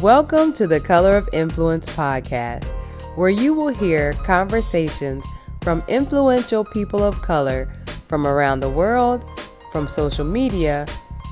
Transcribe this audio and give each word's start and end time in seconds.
Welcome 0.00 0.52
to 0.52 0.66
the 0.66 0.78
Color 0.78 1.16
of 1.16 1.26
Influence 1.32 1.86
podcast, 1.86 2.66
where 3.16 3.30
you 3.30 3.54
will 3.54 3.68
hear 3.68 4.12
conversations 4.12 5.24
from 5.62 5.82
influential 5.88 6.66
people 6.66 7.02
of 7.02 7.22
color 7.22 7.72
from 8.06 8.26
around 8.26 8.60
the 8.60 8.68
world, 8.68 9.24
from 9.72 9.88
social 9.88 10.26
media, 10.26 10.84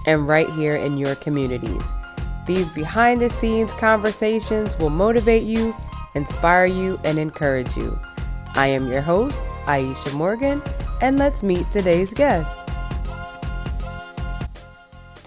and 0.07 0.27
right 0.27 0.49
here 0.49 0.77
in 0.77 0.97
your 0.97 1.15
communities. 1.17 1.83
These 2.47 2.71
behind 2.71 3.21
the 3.21 3.29
scenes 3.29 3.71
conversations 3.73 4.79
will 4.79 4.89
motivate 4.89 5.43
you, 5.43 5.77
inspire 6.15 6.65
you, 6.65 6.99
and 7.05 7.19
encourage 7.19 7.77
you. 7.77 7.99
I 8.55 8.69
am 8.69 8.91
your 8.91 9.03
host, 9.03 9.45
Aisha 9.67 10.15
Morgan, 10.15 10.63
and 11.03 11.19
let's 11.19 11.43
meet 11.43 11.71
today's 11.71 12.15
guest. 12.15 12.64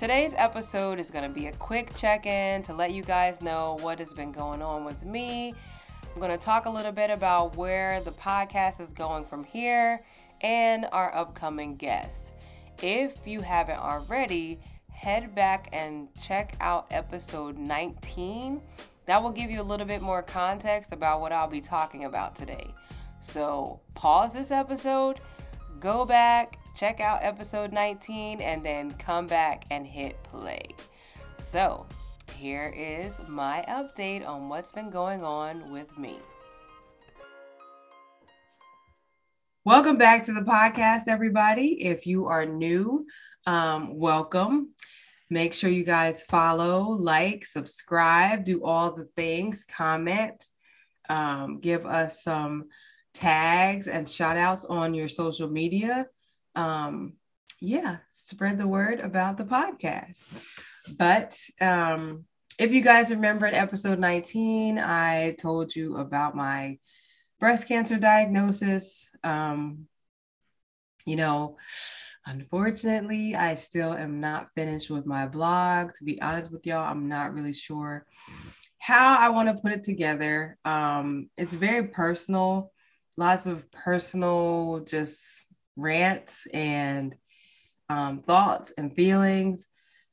Today's 0.08 0.36
episode 0.38 1.02
is 1.02 1.12
going 1.12 1.26
to 1.26 1.30
be 1.30 1.48
a 1.48 1.52
quick 1.52 1.94
check 1.94 2.26
in 2.26 2.64
to 2.64 2.74
let 2.74 2.94
you 2.94 3.04
guys 3.04 3.42
know 3.42 3.78
what 3.82 4.00
has 4.00 4.08
been 4.14 4.32
going 4.32 4.62
on 4.62 4.86
with 4.86 5.04
me. 5.04 5.54
I'm 6.14 6.22
going 6.22 6.32
to 6.32 6.38
talk 6.38 6.66
a 6.66 6.70
little 6.70 6.94
bit 6.94 7.10
about 7.10 7.58
where 7.58 8.00
the 8.00 8.14
podcast 8.14 8.80
is 8.80 8.88
going 8.94 9.26
from 9.26 9.44
here 9.44 10.02
and 10.40 10.86
our 10.94 11.14
upcoming 11.14 11.76
guests. 11.76 12.32
If 12.82 13.28
you 13.28 13.42
haven't 13.42 13.80
already, 13.80 14.62
head 14.94 15.36
back 15.36 15.68
and 15.74 16.08
check 16.22 16.56
out 16.62 16.88
episode 16.90 17.58
19. 17.58 18.62
That 19.08 19.22
will 19.22 19.32
give 19.32 19.52
you 19.52 19.60
a 19.60 19.62
little 19.62 19.86
bit 19.86 20.02
more 20.02 20.24
context 20.24 20.94
about 20.94 21.20
what 21.20 21.34
I'll 21.34 21.50
be 21.50 21.60
talking 21.60 22.06
about 22.06 22.34
today. 22.34 22.74
So, 23.20 23.82
pause 23.94 24.32
this 24.32 24.52
episode, 24.52 25.20
go 25.82 26.06
back, 26.06 26.60
check 26.78 27.00
out 27.00 27.24
episode 27.24 27.74
19 27.74 28.40
and 28.40 28.64
then 28.64 28.92
come 28.92 29.26
back 29.26 29.66
and 29.72 29.88
hit 29.88 30.22
play. 30.22 30.64
So, 31.40 31.88
here 32.36 32.72
is 32.78 33.12
my 33.28 33.66
update 33.68 34.28
on 34.28 34.48
what's 34.48 34.72
been 34.72 34.92
going 34.92 35.24
on 35.24 35.72
with 35.72 35.98
me. 35.98 36.20
Welcome 39.66 39.98
back 39.98 40.24
to 40.26 40.34
the 40.34 40.42
podcast, 40.42 41.08
everybody. 41.08 41.84
If 41.84 42.06
you 42.06 42.28
are 42.28 42.46
new, 42.46 43.08
um, 43.48 43.98
welcome. 43.98 44.70
Make 45.32 45.56
sure 45.56 45.72
you 45.72 45.84
guys 45.84 46.24
follow, 46.26 46.92
like, 46.92 47.44
subscribe, 47.44 48.46
do 48.46 48.64
all 48.64 48.94
the 48.94 49.10
things, 49.16 49.66
comment, 49.68 50.46
um, 51.10 51.60
give 51.60 51.88
us 51.88 52.24
some 52.24 52.66
tags 53.16 53.88
and 53.88 54.08
shout 54.08 54.38
outs 54.38 54.64
on 54.64 54.94
your 54.94 55.10
social 55.10 55.50
media 55.50 56.06
um, 56.58 57.14
yeah, 57.62 57.98
spread 58.12 58.58
the 58.58 58.68
word 58.68 59.00
about 59.00 59.38
the 59.38 59.46
podcast. 59.46 60.18
But 60.98 61.38
um, 61.62 62.26
if 62.60 62.72
you 62.74 62.82
guys 62.82 63.12
remember 63.12 63.46
in 63.46 63.54
episode 63.54 64.00
19, 64.00 64.80
I 64.80 65.36
told 65.40 65.76
you 65.76 65.98
about 65.98 66.36
my 66.36 66.80
breast 67.40 67.68
cancer 67.68 67.98
diagnosis. 67.98 69.08
Um, 69.24 69.88
you 71.06 71.16
know, 71.16 71.58
unfortunately, 72.26 73.36
I 73.36 73.56
still 73.56 73.94
am 73.94 74.20
not 74.20 74.50
finished 74.56 74.90
with 74.90 75.06
my 75.06 75.28
blog. 75.28 75.94
To 75.96 76.04
be 76.04 76.22
honest 76.22 76.52
with 76.52 76.66
y'all, 76.66 76.90
I'm 76.90 77.08
not 77.08 77.34
really 77.34 77.54
sure 77.54 78.06
how 78.80 79.18
I 79.20 79.30
want 79.30 79.50
to 79.50 79.62
put 79.62 79.74
it 79.74 79.84
together. 79.84 80.58
Um, 80.66 81.30
it's 81.38 81.54
very 81.54 81.88
personal, 81.88 82.72
lots 83.18 83.46
of 83.46 83.72
personal, 83.72 84.84
just 84.88 85.47
rants 85.78 86.48
and 86.54 87.16
um, 87.90 88.20
thoughts 88.20 88.74
and 88.78 88.94
feelings 88.94 89.68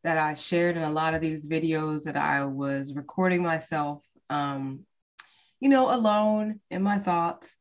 that 0.04 0.18
I 0.18 0.34
shared 0.34 0.76
in 0.76 0.82
a 0.82 0.90
lot 0.90 1.14
of 1.14 1.20
these 1.20 1.48
videos 1.48 2.04
that 2.04 2.16
I 2.16 2.44
was 2.44 2.94
recording 2.94 3.42
myself, 3.42 4.04
um, 4.28 4.80
you 5.60 5.68
know, 5.68 5.94
alone 5.94 6.60
in 6.70 6.82
my 6.82 6.98
thoughts. 6.98 7.56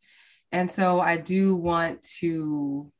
And 0.51 0.69
so 0.69 0.99
I 0.99 1.17
do 1.17 1.55
want 1.55 2.03
to 2.19 2.91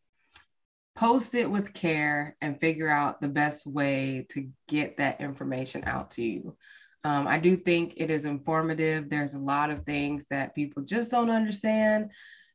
post 0.95 1.35
it 1.35 1.49
with 1.49 1.73
care 1.73 2.37
and 2.41 2.59
figure 2.59 2.89
out 2.89 3.19
the 3.19 3.27
best 3.27 3.67
way 3.67 4.25
to 4.29 4.47
get 4.67 4.97
that 4.97 5.21
information 5.21 5.83
out 5.85 6.11
to 6.11 6.23
you. 6.23 6.55
Um, 7.03 7.27
I 7.27 7.37
do 7.37 7.57
think 7.57 7.95
it 7.97 8.09
is 8.09 8.25
informative. 8.25 9.09
There's 9.09 9.33
a 9.33 9.39
lot 9.39 9.69
of 9.69 9.85
things 9.85 10.25
that 10.29 10.55
people 10.55 10.83
just 10.83 11.11
don't 11.11 11.29
understand 11.29 12.11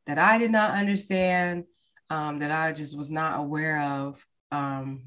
that 0.06 0.18
I 0.18 0.38
did 0.38 0.50
not 0.50 0.70
understand 0.70 1.64
um, 2.10 2.38
that 2.38 2.50
I 2.50 2.72
just 2.72 2.96
was 2.96 3.10
not 3.10 3.38
aware 3.38 3.80
of 3.82 4.24
um, 4.50 5.02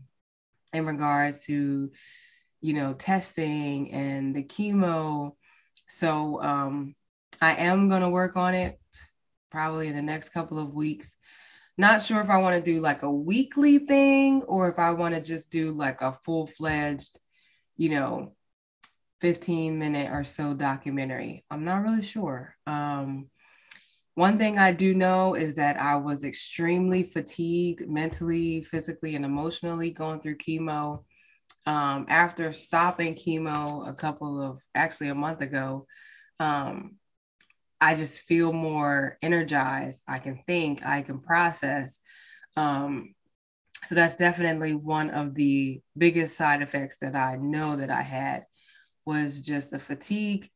in 0.74 0.86
regards 0.86 1.46
to, 1.46 1.92
you 2.62 2.74
know, 2.74 2.94
testing 2.94 3.92
and 3.92 4.36
the 4.36 4.44
chemo. 4.44 5.34
So 5.88 6.42
um, 6.42 6.96
I 7.42 7.56
am 7.56 7.90
going 7.90 8.02
to 8.02 8.10
work 8.10 8.38
on 8.38 8.54
it 8.54 8.80
probably 9.50 9.88
in 9.88 9.96
the 9.96 10.02
next 10.02 10.30
couple 10.30 10.60
of 10.60 10.74
weeks. 10.74 11.18
Not 11.78 12.04
sure 12.04 12.22
if 12.22 12.30
I 12.30 12.38
want 12.38 12.56
to 12.56 12.72
do 12.72 12.80
like 12.80 13.02
a 13.02 13.12
weekly 13.12 13.80
thing 13.80 14.44
or 14.44 14.70
if 14.70 14.78
I 14.78 14.92
want 14.92 15.16
to 15.16 15.22
just 15.22 15.50
do 15.50 15.72
like 15.72 16.02
a 16.02 16.14
full 16.24 16.48
fledged, 16.48 17.20
you 17.76 17.90
know, 17.90 18.34
15 19.22 19.80
minute 19.80 20.12
or 20.12 20.24
so 20.24 20.54
documentary. 20.54 21.44
I'm 21.50 21.64
not 21.64 21.84
really 21.84 22.04
sure. 22.04 22.56
Um, 22.68 23.31
one 24.16 24.38
thing 24.38 24.60
I 24.60 24.72
do 24.72 24.94
know 24.94 25.36
is 25.36 25.56
that 25.56 25.80
I 25.80 25.96
was 25.96 26.24
extremely 26.24 27.04
fatigued 27.04 27.88
mentally, 27.90 28.62
physically, 28.64 29.16
and 29.16 29.24
emotionally 29.24 29.92
going 29.92 30.20
through 30.20 30.38
chemo. 30.38 31.04
Um, 31.66 32.08
after 32.10 32.52
stopping 32.54 33.16
chemo 33.16 33.88
a 33.88 33.94
couple 33.94 34.42
of 34.42 34.62
actually 34.76 35.10
a 35.10 35.16
month 35.16 35.42
ago, 35.42 35.86
um, 36.40 36.98
I 37.80 37.96
just 37.96 38.22
feel 38.22 38.52
more 38.52 39.18
energized. 39.22 40.04
I 40.08 40.20
can 40.20 40.44
think, 40.46 40.86
I 40.86 41.02
can 41.02 41.20
process. 41.20 42.00
Um, 42.58 43.16
so 43.86 43.96
that's 43.96 44.18
definitely 44.18 44.76
one 44.76 45.10
of 45.10 45.34
the 45.34 45.82
biggest 45.98 46.38
side 46.38 46.62
effects 46.62 46.98
that 47.02 47.16
I 47.16 47.38
know 47.38 47.78
that 47.78 47.90
I 47.90 48.02
had 48.02 48.44
was 49.06 49.40
just 49.40 49.72
the 49.72 49.80
fatigue, 49.80 50.50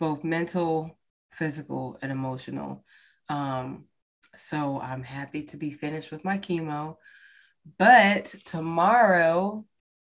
both 0.00 0.24
mental 0.24 0.98
physical 1.36 1.98
and 2.02 2.10
emotional. 2.10 2.84
Um, 3.28 3.84
so 4.36 4.80
I'm 4.80 5.02
happy 5.02 5.42
to 5.44 5.56
be 5.56 5.70
finished 5.70 6.10
with 6.10 6.24
my 6.24 6.38
chemo. 6.38 6.96
But 7.78 8.34
tomorrow, 8.44 9.64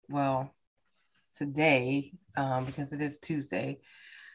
well, 0.07 0.53
today, 1.35 2.13
um, 2.35 2.65
because 2.65 2.93
it 2.93 3.01
is 3.01 3.19
Tuesday 3.19 3.79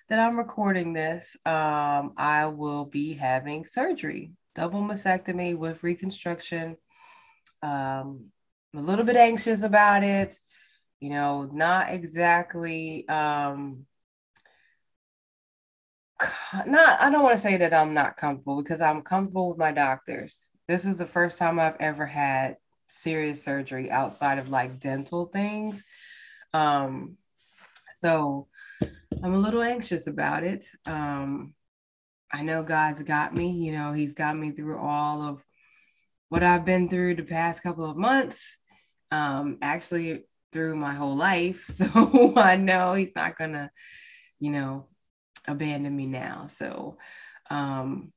that 0.08 0.18
I'm 0.18 0.36
recording 0.36 0.92
this, 0.92 1.36
um, 1.46 2.12
I 2.16 2.46
will 2.46 2.84
be 2.84 3.14
having 3.14 3.64
surgery, 3.64 4.32
double 4.54 4.82
mastectomy 4.82 5.56
with 5.56 5.82
reconstruction. 5.82 6.76
Um, 7.62 8.26
I'm 8.72 8.80
a 8.80 8.82
little 8.82 9.04
bit 9.04 9.16
anxious 9.16 9.62
about 9.62 10.04
it, 10.04 10.38
you 11.00 11.10
know, 11.10 11.48
not 11.50 11.90
exactly 11.90 13.08
um, 13.08 13.86
not 16.66 17.00
I 17.00 17.10
don't 17.10 17.22
want 17.22 17.36
to 17.36 17.42
say 17.42 17.56
that 17.56 17.74
I'm 17.74 17.94
not 17.94 18.16
comfortable 18.16 18.62
because 18.62 18.80
I'm 18.80 19.02
comfortable 19.02 19.48
with 19.48 19.58
my 19.58 19.72
doctors. 19.72 20.48
This 20.68 20.84
is 20.84 20.96
the 20.96 21.06
first 21.06 21.38
time 21.38 21.58
I've 21.58 21.76
ever 21.80 22.06
had 22.06 22.56
serious 22.86 23.42
surgery 23.42 23.90
outside 23.90 24.38
of 24.38 24.48
like 24.48 24.80
dental 24.80 25.26
things. 25.26 25.82
Um 26.52 27.16
so 27.98 28.48
I'm 29.22 29.34
a 29.34 29.38
little 29.38 29.62
anxious 29.62 30.06
about 30.06 30.44
it. 30.44 30.64
Um 30.86 31.54
I 32.32 32.42
know 32.42 32.62
God's 32.62 33.02
got 33.02 33.34
me, 33.34 33.52
you 33.52 33.72
know, 33.72 33.92
he's 33.92 34.14
got 34.14 34.36
me 34.36 34.52
through 34.52 34.78
all 34.78 35.22
of 35.22 35.44
what 36.28 36.42
I've 36.42 36.64
been 36.64 36.88
through 36.88 37.16
the 37.16 37.22
past 37.24 37.62
couple 37.62 37.88
of 37.88 37.96
months. 37.96 38.56
Um 39.10 39.58
actually 39.62 40.24
through 40.52 40.76
my 40.76 40.94
whole 40.94 41.16
life. 41.16 41.66
So 41.70 42.34
I 42.36 42.56
know 42.56 42.94
he's 42.94 43.14
not 43.16 43.36
going 43.36 43.52
to, 43.52 43.70
you 44.38 44.52
know, 44.52 44.86
abandon 45.46 45.94
me 45.94 46.06
now. 46.06 46.46
So, 46.48 46.98
um, 47.50 48.12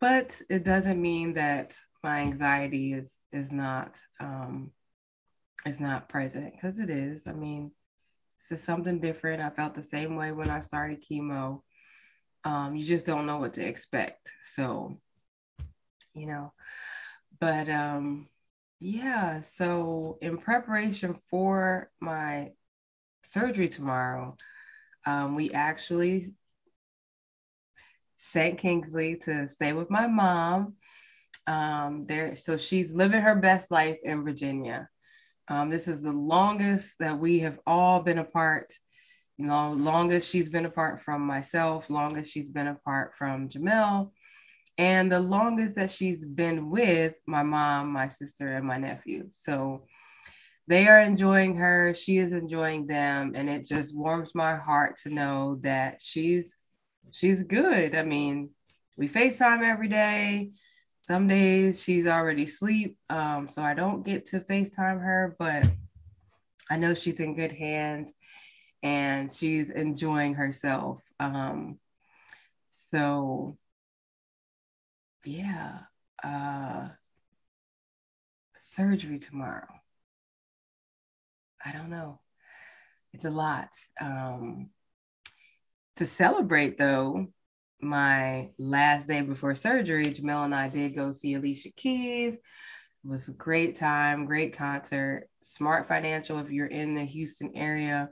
but 0.00 0.40
it 0.50 0.64
doesn't 0.64 1.00
mean 1.00 1.34
that 1.34 1.78
my 2.02 2.20
anxiety 2.20 2.92
is 2.92 3.20
is 3.32 3.52
not 3.52 4.00
um, 4.20 4.72
is 5.64 5.80
not 5.80 6.08
present 6.08 6.52
because 6.52 6.78
it 6.78 6.90
is. 6.90 7.26
I 7.26 7.32
mean, 7.32 7.70
it's 8.38 8.48
just 8.48 8.64
something 8.64 9.00
different. 9.00 9.42
I 9.42 9.50
felt 9.50 9.74
the 9.74 9.82
same 9.82 10.16
way 10.16 10.32
when 10.32 10.50
I 10.50 10.60
started 10.60 11.04
chemo. 11.08 11.60
Um, 12.44 12.74
you 12.74 12.82
just 12.82 13.06
don't 13.06 13.26
know 13.26 13.38
what 13.38 13.54
to 13.54 13.64
expect. 13.64 14.32
So, 14.44 14.98
you 16.14 16.26
know, 16.26 16.52
but 17.38 17.68
um, 17.68 18.26
yeah. 18.80 19.40
So 19.40 20.18
in 20.20 20.38
preparation 20.38 21.14
for 21.30 21.90
my 22.00 22.48
surgery 23.22 23.68
tomorrow, 23.68 24.36
um, 25.06 25.36
we 25.36 25.52
actually 25.52 26.34
St. 28.22 28.58
Kingsley 28.58 29.16
to 29.24 29.48
stay 29.48 29.72
with 29.72 29.90
my 29.90 30.06
mom. 30.06 30.74
Um, 31.46 32.06
there, 32.06 32.36
so 32.36 32.56
she's 32.56 32.92
living 32.92 33.20
her 33.20 33.34
best 33.34 33.70
life 33.70 33.98
in 34.04 34.22
Virginia. 34.24 34.88
Um, 35.48 35.70
this 35.70 35.88
is 35.88 36.00
the 36.00 36.12
longest 36.12 36.94
that 37.00 37.18
we 37.18 37.40
have 37.40 37.58
all 37.66 38.00
been 38.00 38.18
apart. 38.18 38.72
You 39.38 39.46
know, 39.46 39.72
longest 39.72 40.30
she's 40.30 40.48
been 40.48 40.66
apart 40.66 41.00
from 41.00 41.22
myself, 41.22 41.90
longest 41.90 42.32
she's 42.32 42.50
been 42.50 42.68
apart 42.68 43.14
from 43.16 43.48
Jamel, 43.48 44.12
and 44.78 45.10
the 45.10 45.20
longest 45.20 45.74
that 45.76 45.90
she's 45.90 46.24
been 46.24 46.70
with 46.70 47.16
my 47.26 47.42
mom, 47.42 47.92
my 47.92 48.06
sister, 48.06 48.52
and 48.52 48.64
my 48.64 48.78
nephew. 48.78 49.28
So 49.32 49.86
they 50.68 50.86
are 50.86 51.00
enjoying 51.00 51.56
her, 51.56 51.92
she 51.92 52.18
is 52.18 52.32
enjoying 52.32 52.86
them, 52.86 53.32
and 53.34 53.48
it 53.48 53.66
just 53.66 53.96
warms 53.96 54.32
my 54.34 54.54
heart 54.56 54.96
to 55.02 55.10
know 55.10 55.58
that 55.62 56.00
she's 56.00 56.56
she's 57.10 57.42
good. 57.42 57.94
I 57.94 58.02
mean, 58.02 58.50
we 58.96 59.08
FaceTime 59.08 59.62
every 59.62 59.88
day. 59.88 60.52
Some 61.02 61.26
days 61.26 61.82
she's 61.82 62.06
already 62.06 62.44
asleep, 62.44 62.96
um, 63.10 63.48
so 63.48 63.60
I 63.60 63.74
don't 63.74 64.04
get 64.04 64.26
to 64.26 64.40
FaceTime 64.40 65.00
her, 65.02 65.34
but 65.38 65.64
I 66.70 66.76
know 66.76 66.94
she's 66.94 67.18
in 67.18 67.34
good 67.34 67.50
hands 67.50 68.14
and 68.82 69.30
she's 69.30 69.70
enjoying 69.70 70.34
herself. 70.34 71.02
Um, 71.18 71.78
so, 72.70 73.58
yeah, 75.24 75.80
uh, 76.22 76.88
surgery 78.58 79.18
tomorrow. 79.18 79.68
I 81.64 81.72
don't 81.72 81.90
know. 81.90 82.20
It's 83.12 83.24
a 83.24 83.30
lot. 83.30 83.68
Um, 84.00 84.70
to 85.96 86.06
celebrate, 86.06 86.78
though, 86.78 87.26
my 87.80 88.50
last 88.58 89.06
day 89.06 89.20
before 89.20 89.54
surgery, 89.54 90.12
Jamel 90.12 90.44
and 90.44 90.54
I 90.54 90.68
did 90.68 90.94
go 90.94 91.10
see 91.10 91.34
Alicia 91.34 91.70
Keys. 91.76 92.36
It 92.36 93.10
was 93.10 93.28
a 93.28 93.32
great 93.32 93.76
time, 93.76 94.26
great 94.26 94.56
concert. 94.56 95.28
Smart 95.40 95.88
Financial, 95.88 96.38
if 96.38 96.50
you're 96.50 96.66
in 96.66 96.94
the 96.94 97.04
Houston 97.04 97.52
area, 97.56 98.10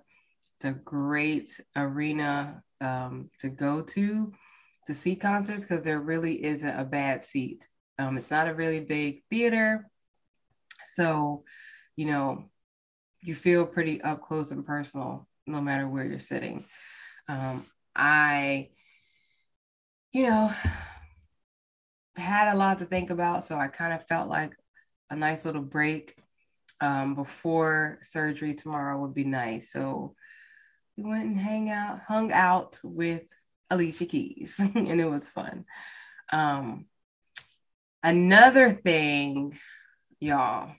it's 0.57 0.65
a 0.65 0.73
great 0.73 1.49
arena 1.77 2.63
um, 2.81 3.31
to 3.41 3.49
go 3.49 3.83
to 3.83 4.33
to 4.87 4.95
see 4.95 5.15
concerts 5.15 5.65
because 5.65 5.85
there 5.85 6.01
really 6.01 6.45
isn't 6.45 6.79
a 6.79 6.85
bad 6.85 7.25
seat. 7.25 7.69
Um, 7.99 8.19
it's 8.19 8.31
not 8.31 8.49
a 8.49 8.55
really 8.55 8.81
big 8.81 9.23
theater. 9.31 9.89
So, 10.95 11.45
you 11.97 12.07
know, 12.07 12.51
you 13.23 13.35
feel 13.35 13.67
pretty 13.67 14.01
up 14.03 14.23
close 14.23 14.51
and 14.51 14.67
personal 14.67 15.29
no 15.47 15.61
matter 15.61 15.87
where 15.87 16.05
you're 16.05 16.21
sitting. 16.21 16.65
Um, 17.31 17.67
I, 17.95 18.71
you 20.13 20.25
know, 20.25 20.53
had 22.17 22.53
a 22.53 22.57
lot 22.57 22.79
to 22.79 22.85
think 22.85 23.11
about. 23.11 23.45
So 23.45 23.57
I 23.57 23.69
kind 23.69 23.93
of 23.93 24.07
felt 24.09 24.29
like 24.29 24.57
a 25.11 25.17
nice 25.17 25.45
little 25.45 25.63
break 25.63 26.17
um, 26.81 27.15
before 27.15 27.99
surgery 28.03 28.55
tomorrow 28.55 29.01
would 29.01 29.15
be 29.15 29.25
nice. 29.25 29.73
So 29.73 30.17
we 30.97 31.05
went 31.05 31.27
and 31.27 31.39
hang 31.39 31.71
out, 31.71 32.01
hung 32.01 32.33
out 32.33 32.81
with 32.83 33.33
Alicia 33.71 34.07
Keys, 34.07 34.57
and 34.75 35.01
it 35.01 35.09
was 35.09 35.29
fun. 35.29 35.67
Um, 36.33 36.87
another 38.03 38.73
thing, 38.73 39.57
y'all, 40.19 40.73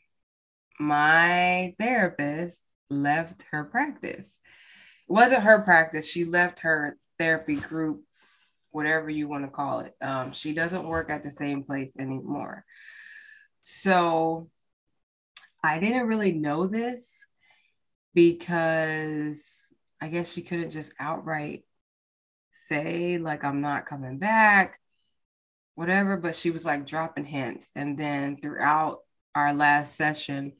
my 0.79 1.75
therapist 1.79 2.61
left 2.89 3.45
her 3.51 3.63
practice. 3.63 4.37
Wasn't 5.11 5.43
her 5.43 5.59
practice. 5.59 6.09
She 6.09 6.23
left 6.23 6.59
her 6.59 6.97
therapy 7.19 7.55
group, 7.55 8.03
whatever 8.71 9.09
you 9.09 9.27
want 9.27 9.43
to 9.43 9.51
call 9.51 9.81
it. 9.81 9.93
Um, 10.01 10.31
she 10.31 10.53
doesn't 10.53 10.87
work 10.87 11.09
at 11.09 11.21
the 11.21 11.31
same 11.31 11.63
place 11.63 11.97
anymore. 11.99 12.63
So 13.63 14.49
I 15.61 15.79
didn't 15.79 16.07
really 16.07 16.31
know 16.31 16.65
this 16.65 17.25
because 18.13 19.73
I 19.99 20.07
guess 20.07 20.31
she 20.31 20.43
couldn't 20.43 20.71
just 20.71 20.93
outright 20.97 21.63
say, 22.67 23.17
like, 23.17 23.43
I'm 23.43 23.59
not 23.59 23.87
coming 23.87 24.17
back, 24.17 24.79
whatever. 25.75 26.15
But 26.15 26.37
she 26.37 26.51
was 26.51 26.63
like 26.63 26.87
dropping 26.87 27.25
hints. 27.25 27.69
And 27.75 27.97
then 27.97 28.37
throughout 28.37 28.99
our 29.35 29.53
last 29.53 29.97
session, 29.97 30.53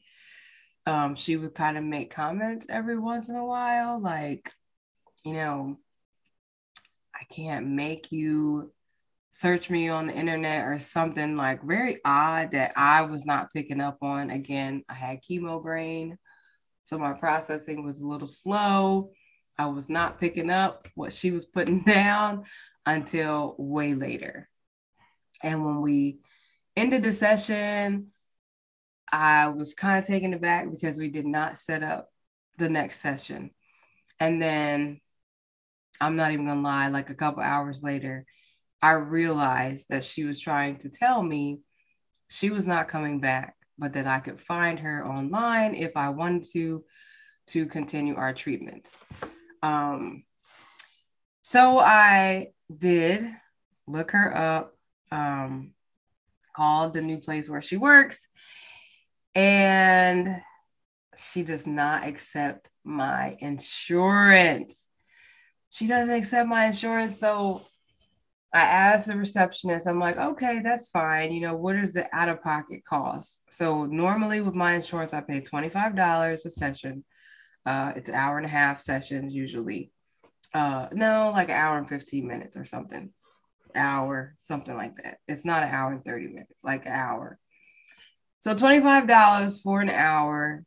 um, 0.86 1.16
she 1.16 1.38
would 1.38 1.54
kind 1.54 1.78
of 1.78 1.84
make 1.84 2.14
comments 2.14 2.66
every 2.70 2.98
once 2.98 3.30
in 3.30 3.36
a 3.36 3.46
while, 3.46 4.00
like, 4.00 4.52
you 5.24 5.34
know, 5.34 5.78
I 7.14 7.24
can't 7.32 7.68
make 7.68 8.12
you 8.12 8.74
search 9.32 9.70
me 9.70 9.90
on 9.90 10.08
the 10.08 10.14
internet 10.14 10.66
or 10.66 10.80
something 10.80 11.38
like 11.38 11.64
very 11.64 12.00
odd 12.04 12.52
that 12.52 12.74
I 12.76 13.04
was 13.04 13.26
not 13.26 13.54
picking 13.54 13.80
up 13.80 13.98
on. 14.02 14.30
Again, 14.30 14.84
I 14.90 14.94
had 14.94 15.20
chemo 15.24 15.62
brain, 15.62 16.18
so 16.84 16.98
my 16.98 17.14
processing 17.14 17.86
was 17.86 18.02
a 18.02 18.08
little 18.08 18.28
slow. 18.28 19.12
I 19.58 19.68
was 19.68 19.90
not 19.90 20.20
picking 20.20 20.50
up 20.50 20.88
what 20.96 21.14
she 21.14 21.32
was 21.32 21.46
putting 21.46 21.82
down 21.86 22.46
until 22.86 23.56
way 23.58 23.94
later. 23.94 24.50
And 25.44 25.64
when 25.64 25.82
we 25.82 26.20
ended 26.76 27.04
the 27.04 27.12
session, 27.12 28.08
I 29.12 29.50
was 29.50 29.74
kind 29.74 30.00
of 30.00 30.08
taken 30.08 30.34
aback 30.34 30.70
because 30.72 30.98
we 30.98 31.10
did 31.10 31.26
not 31.26 31.58
set 31.58 31.84
up 31.84 32.10
the 32.58 32.70
next 32.70 33.02
session. 33.02 33.52
And 34.20 34.42
then 34.42 35.02
I'm 36.00 36.16
not 36.16 36.32
even 36.32 36.46
gonna 36.46 36.62
lie, 36.62 36.88
like 36.88 37.10
a 37.10 37.16
couple 37.16 37.44
hours 37.44 37.84
later, 37.84 38.26
I 38.82 38.92
realized 38.94 39.88
that 39.90 40.04
she 40.04 40.24
was 40.24 40.40
trying 40.40 40.78
to 40.78 40.90
tell 40.90 41.22
me 41.22 41.60
she 42.30 42.50
was 42.50 42.66
not 42.66 42.88
coming 42.88 43.20
back, 43.20 43.56
but 43.78 43.94
that 43.94 44.08
I 44.08 44.20
could 44.20 44.40
find 44.40 44.80
her 44.80 45.06
online 45.06 45.76
if 45.76 45.96
I 45.96 46.10
wanted 46.10 46.46
to 46.54 46.84
to 47.48 47.66
continue 47.66 48.16
our 48.16 48.34
treatment. 48.34 48.88
Um, 49.62 50.24
so 51.42 51.80
I 51.80 52.48
did 52.76 53.26
look 53.88 54.12
her 54.12 54.36
up, 54.36 54.78
um, 55.12 55.74
called 56.56 56.94
the 56.94 57.02
new 57.02 57.18
place 57.18 57.50
where 57.50 57.62
she 57.62 57.78
works, 57.78 58.28
and 59.36 60.30
she 61.18 61.44
does 61.44 61.68
not 61.68 62.06
accept 62.06 62.70
my 62.84 63.38
insurance. 63.40 64.88
She 65.70 65.88
doesn't 65.88 66.16
accept 66.16 66.50
my 66.50 66.66
insurance. 66.66 67.20
So 67.20 67.62
I 68.54 68.62
asked 68.62 69.08
the 69.08 69.16
receptionist, 69.16 69.88
I'm 69.88 70.00
like, 70.00 70.18
okay, 70.18 70.60
that's 70.64 70.90
fine. 70.90 71.32
You 71.32 71.42
know, 71.42 71.56
what 71.56 71.78
is 71.78 71.94
the 71.94 72.06
out 72.14 72.28
of 72.28 72.44
pocket 72.44 72.84
cost? 72.84 73.44
So 73.50 73.86
normally 73.86 74.42
with 74.42 74.56
my 74.56 74.74
insurance, 74.74 75.14
I 75.14 75.22
pay 75.22 75.40
$25 75.40 76.46
a 76.46 76.50
session. 76.50 77.06
Uh, 77.66 77.94
it's 77.96 78.10
an 78.10 78.16
hour 78.16 78.38
and 78.38 78.46
a 78.46 78.50
half 78.50 78.82
sessions 78.82 79.34
usually. 79.34 79.92
Uh, 80.54 80.88
no, 80.92 81.32
like 81.34 81.48
an 81.48 81.56
hour 81.56 81.78
and 81.78 81.88
15 81.88 82.28
minutes 82.28 82.58
or 82.58 82.66
something. 82.66 83.12
Hour, 83.74 84.36
something 84.42 84.76
like 84.76 84.98
that. 84.98 85.20
It's 85.30 85.46
not 85.46 85.64
an 85.64 85.70
hour 85.70 85.94
and 85.94 86.04
30 86.04 86.28
minutes, 86.28 86.64
like 86.64 86.86
an 86.86 86.92
hour. 86.92 87.40
So 88.42 88.54
$25 88.56 89.62
for 89.62 89.82
an 89.82 89.90
hour. 89.90 90.64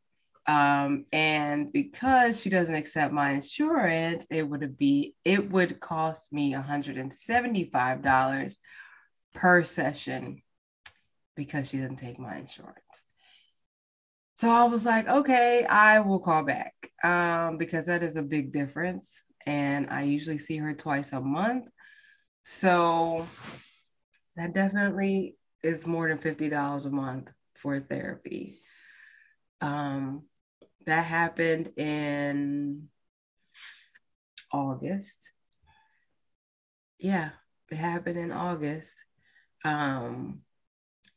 Um, 0.46 1.06
and 1.12 1.72
because 1.72 2.40
she 2.40 2.48
doesn't 2.48 2.74
accept 2.74 3.12
my 3.12 3.32
insurance, 3.32 4.26
it 4.30 4.48
would 4.48 4.78
be 4.78 5.14
it 5.24 5.50
would 5.50 5.80
cost 5.80 6.32
me 6.32 6.54
$175 6.54 8.56
per 9.34 9.64
session 9.64 10.40
because 11.34 11.68
she 11.68 11.78
doesn't 11.78 11.96
take 11.96 12.20
my 12.20 12.36
insurance. 12.36 12.78
So 14.34 14.48
I 14.50 14.64
was 14.64 14.86
like, 14.86 15.08
okay, 15.08 15.64
I 15.64 15.98
will 16.00 16.20
call 16.20 16.44
back 16.44 16.74
um, 17.02 17.56
because 17.56 17.86
that 17.86 18.04
is 18.04 18.16
a 18.16 18.22
big 18.22 18.52
difference. 18.52 19.22
And 19.46 19.88
I 19.90 20.02
usually 20.02 20.38
see 20.38 20.58
her 20.58 20.74
twice 20.74 21.12
a 21.12 21.20
month. 21.20 21.66
So 22.44 23.26
that 24.36 24.54
definitely 24.54 25.36
is 25.62 25.86
more 25.86 26.08
than 26.08 26.18
$50 26.18 26.86
a 26.86 26.90
month 26.90 27.32
for 27.64 27.80
therapy. 27.80 28.60
Um, 29.62 30.20
that 30.84 31.06
happened 31.06 31.72
in 31.78 32.88
August. 34.52 35.30
Yeah, 36.98 37.30
it 37.70 37.76
happened 37.76 38.18
in 38.18 38.32
August. 38.32 38.92
Um, 39.64 40.42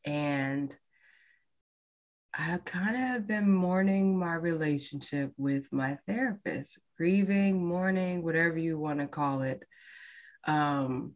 and 0.06 0.74
I 2.32 2.58
kind 2.64 2.96
of 2.96 3.02
have 3.02 3.26
been 3.26 3.52
mourning 3.52 4.18
my 4.18 4.36
relationship 4.36 5.32
with 5.36 5.70
my 5.70 5.98
therapist, 6.06 6.78
grieving, 6.96 7.62
mourning, 7.62 8.22
whatever 8.22 8.56
you 8.56 8.78
want 8.78 9.00
to 9.00 9.06
call 9.06 9.42
it. 9.42 9.62
Um, 10.46 11.14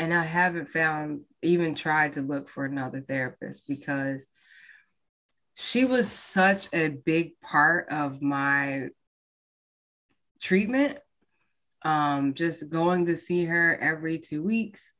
and 0.00 0.12
I 0.14 0.24
haven't 0.24 0.70
found, 0.70 1.20
even 1.42 1.74
tried 1.76 2.14
to 2.14 2.22
look 2.22 2.48
for 2.48 2.64
another 2.64 3.00
therapist 3.00 3.62
because 3.68 4.26
she 5.54 5.84
was 5.84 6.10
such 6.10 6.68
a 6.72 6.88
big 6.88 7.38
part 7.40 7.90
of 7.90 8.22
my 8.22 8.88
treatment. 10.40 10.98
Um, 11.82 12.34
just 12.34 12.70
going 12.70 13.06
to 13.06 13.16
see 13.16 13.44
her 13.44 13.76
every 13.80 14.18
two 14.18 14.42
weeks. 14.42 14.94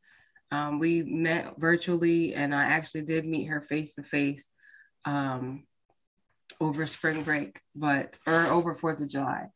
Um, 0.53 0.79
we 0.79 1.03
met 1.03 1.55
virtually, 1.59 2.35
and 2.35 2.55
I 2.55 2.65
actually 2.65 3.03
did 3.03 3.25
meet 3.25 3.47
her 3.47 3.61
face 3.61 3.95
to 3.95 4.03
face 4.03 4.49
over 6.61 6.87
spring 6.87 7.23
break, 7.23 7.59
but 7.75 8.19
or 8.27 8.47
over 8.47 8.75
Fourth 8.75 9.01
of 9.01 9.11
July. 9.11 9.49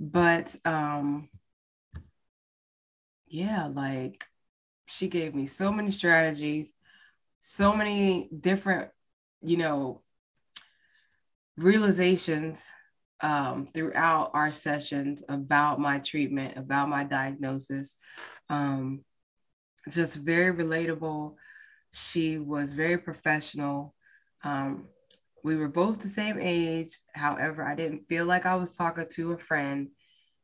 but 0.00 0.54
um 0.64 1.28
yeah, 3.28 3.66
like 3.66 4.24
she 4.88 5.08
gave 5.08 5.34
me 5.34 5.46
so 5.46 5.70
many 5.70 5.90
strategies, 5.90 6.72
so 7.42 7.74
many 7.74 8.28
different, 8.40 8.90
you 9.42 9.56
know, 9.58 10.02
realizations 11.56 12.70
um, 13.20 13.68
throughout 13.74 14.30
our 14.32 14.52
sessions 14.52 15.22
about 15.28 15.78
my 15.78 15.98
treatment, 15.98 16.56
about 16.56 16.88
my 16.88 17.04
diagnosis. 17.04 17.96
Um, 18.48 19.04
just 19.90 20.16
very 20.16 20.54
relatable. 20.54 21.34
She 21.92 22.38
was 22.38 22.72
very 22.72 22.98
professional. 22.98 23.94
Um, 24.42 24.88
we 25.44 25.56
were 25.56 25.68
both 25.68 26.00
the 26.00 26.08
same 26.08 26.38
age. 26.40 26.98
However, 27.14 27.62
I 27.62 27.74
didn't 27.74 28.08
feel 28.08 28.24
like 28.24 28.46
I 28.46 28.56
was 28.56 28.74
talking 28.76 29.06
to 29.12 29.32
a 29.32 29.38
friend. 29.38 29.88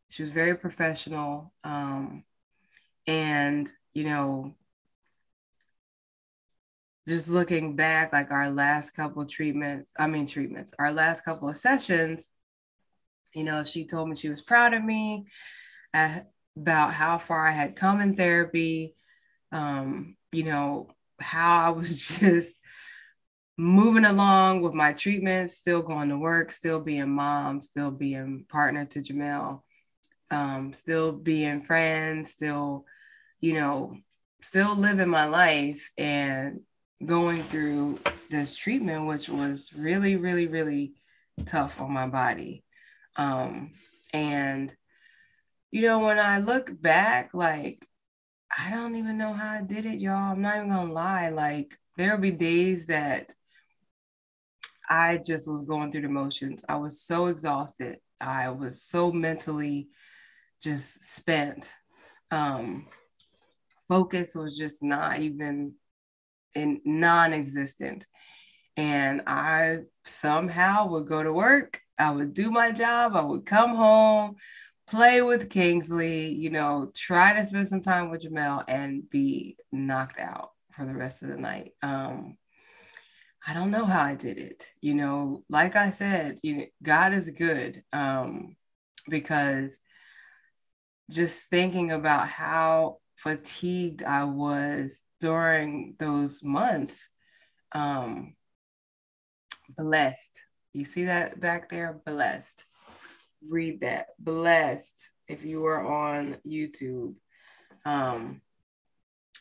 She 0.09 0.23
was 0.23 0.31
very 0.31 0.57
professional. 0.57 1.53
Um, 1.65 2.25
and, 3.07 3.71
you 3.95 4.05
know, 4.05 4.55
just 7.07 7.29
looking 7.29 7.77
back, 7.77 8.13
like 8.13 8.31
our 8.31 8.51
last 8.51 8.91
couple 8.91 9.25
treatments, 9.27 9.91
I 9.99 10.07
mean, 10.07 10.27
treatments, 10.27 10.75
our 10.79 10.93
last 10.93 11.25
couple 11.25 11.49
of 11.49 11.57
sessions, 11.57 12.29
you 13.35 13.45
know, 13.45 13.65
she 13.65 13.87
told 13.87 14.09
me 14.09 14.17
she 14.17 14.29
was 14.29 14.41
proud 14.41 14.75
of 14.75 14.83
me 14.83 15.27
about 16.57 16.93
how 16.93 17.19
far 17.19 17.47
I 17.47 17.51
had 17.51 17.77
come 17.77 18.01
in 18.01 18.17
therapy, 18.17 18.95
um, 19.53 20.17
you 20.33 20.45
know, 20.45 20.89
how 21.21 21.67
I 21.67 21.71
was 21.71 22.19
just 22.21 22.55
moving 23.57 24.05
along 24.05 24.63
with 24.63 24.73
my 24.73 24.93
treatment, 24.93 25.51
still 25.51 25.83
going 25.83 26.09
to 26.09 26.19
work, 26.19 26.51
still 26.51 26.81
being 26.81 27.11
mom, 27.11 27.63
still 27.63 27.91
being 27.91 28.45
partner 28.49 28.85
to 28.87 29.01
Jamel, 29.01 29.61
um, 30.31 30.73
still 30.73 31.13
being 31.13 31.63
friends, 31.63 32.33
still, 32.33 32.87
you 33.45 33.53
know, 33.53 33.95
still 34.41 34.75
living 34.75 35.11
my 35.11 35.27
life 35.27 35.91
and 35.99 36.61
going 37.05 37.43
through 37.43 37.99
this 38.31 38.57
treatment, 38.57 39.07
which 39.07 39.29
was 39.29 39.71
really, 39.77 40.17
really, 40.17 40.47
really 40.47 40.95
tough 41.45 41.79
on 41.79 41.93
my 41.93 42.07
body. 42.07 42.65
Um, 43.17 43.73
and, 44.15 44.75
you 45.71 45.83
know, 45.83 45.99
when 45.99 46.19
I 46.19 46.39
look 46.39 46.71
back, 46.81 47.35
like, 47.35 47.87
I 48.59 48.71
don't 48.71 48.97
even 48.97 49.19
know 49.19 49.35
how 49.35 49.59
I 49.59 49.63
did 49.63 49.85
it, 49.85 50.01
y'all. 50.01 50.33
I'm 50.33 50.41
not 50.41 50.57
even 50.57 50.71
gonna 50.71 50.91
lie. 50.91 51.29
Like, 51.29 51.77
there'll 51.99 52.17
be 52.17 52.31
days 52.31 52.87
that 52.87 53.35
I 54.89 55.19
just 55.19 55.51
was 55.51 55.65
going 55.65 55.93
through 55.93 56.03
the 56.03 56.09
motions. 56.09 56.65
I 56.67 56.77
was 56.77 56.99
so 56.99 57.27
exhausted. 57.27 57.99
I 58.19 58.49
was 58.49 58.81
so 58.81 59.13
mentally 59.13 59.89
just 60.63 61.15
spent. 61.15 61.71
Um, 62.31 62.87
focus 63.89 64.35
was 64.35 64.57
just 64.57 64.83
not 64.83 65.21
even 65.21 65.75
in 66.55 66.81
non-existent. 66.85 68.07
And 68.77 69.23
I 69.27 69.81
somehow 70.05 70.89
would 70.89 71.07
go 71.07 71.23
to 71.23 71.33
work, 71.33 71.81
I 71.99 72.11
would 72.11 72.35
do 72.35 72.51
my 72.51 72.73
job, 72.73 73.15
I 73.15 73.21
would 73.23 73.47
come 73.47 73.77
home, 73.77 74.37
play 74.87 75.23
with 75.23 75.51
Kingsley, 75.51 76.29
you 76.35 76.51
know, 76.51 76.91
try 76.95 77.35
to 77.35 77.47
spend 77.47 77.69
some 77.69 77.81
time 77.83 78.11
with 78.11 78.23
Jamel 78.23 78.65
and 78.67 79.09
be 79.09 79.57
knocked 79.73 80.19
out 80.19 80.51
for 80.73 80.85
the 80.85 80.95
rest 80.95 81.23
of 81.23 81.29
the 81.29 81.37
night. 81.37 81.73
Um, 81.83 82.37
I 83.47 83.55
don't 83.55 83.71
know 83.71 83.85
how 83.85 84.03
I 84.03 84.15
did 84.15 84.39
it. 84.39 84.67
You 84.81 84.95
know, 84.95 85.45
like 85.49 85.77
I 85.77 85.91
said, 85.91 86.39
you 86.43 86.57
know, 86.57 86.65
God 86.83 87.15
is 87.15 87.31
good 87.31 87.83
um, 87.93 88.57
because 89.09 89.77
just 91.11 91.39
thinking 91.51 91.93
about 91.93 92.27
how 92.27 92.99
fatigued 93.17 94.03
I 94.03 94.25
was 94.25 95.03
during 95.21 95.97
those 95.99 96.43
months, 96.43 97.09
um, 97.73 98.35
blessed. 99.77 100.45
You 100.73 100.85
see 100.85 101.05
that 101.05 101.41
back 101.41 101.69
there? 101.69 102.01
Blessed. 102.05 102.65
Read 103.49 103.81
that. 103.83 104.09
Blessed 104.19 105.11
if 105.29 105.45
you 105.45 105.65
are 105.67 105.87
on 105.87 106.37
YouTube. 106.47 107.15
Um, 107.85 108.41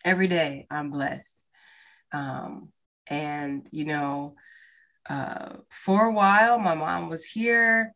every 0.05 0.27
day 0.27 0.67
I'm 0.69 0.89
blessed. 0.89 1.43
Um, 2.11 2.69
and, 3.07 3.67
you 3.71 3.85
know, 3.85 4.35
uh, 5.09 5.57
for 5.69 6.05
a 6.05 6.13
while, 6.13 6.59
my 6.59 6.75
mom 6.75 7.09
was 7.09 7.25
here 7.25 7.93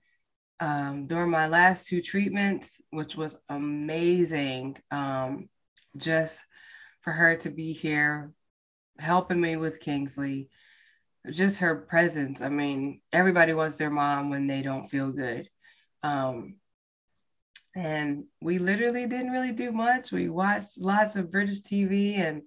um, 0.60 1.08
during 1.08 1.30
my 1.30 1.48
last 1.48 1.88
two 1.88 2.02
treatments, 2.02 2.82
which 2.90 3.16
was 3.16 3.38
amazing. 3.50 4.78
Um, 4.92 5.50
just 5.96 6.44
for 7.02 7.12
her 7.12 7.36
to 7.38 7.50
be 7.50 7.74
here 7.74 8.34
helping 9.00 9.40
me 9.40 9.58
with 9.58 9.80
Kingsley. 9.80 10.50
Just 11.30 11.60
her 11.60 11.76
presence. 11.76 12.42
I 12.42 12.50
mean, 12.50 13.02
everybody 13.12 13.54
wants 13.54 13.78
their 13.78 13.90
mom 13.90 14.30
when 14.30 14.48
they 14.48 14.62
don't 14.62 14.90
feel 14.90 15.12
good. 15.12 15.50
Um, 16.04 16.58
and 17.76 18.26
we 18.42 18.60
literally 18.60 19.08
didn't 19.08 19.32
really 19.32 19.52
do 19.52 19.72
much. 19.72 20.12
We 20.12 20.30
watched 20.30 20.80
lots 20.80 21.16
of 21.16 21.32
British 21.32 21.62
TV 21.62 22.18
and 22.18 22.44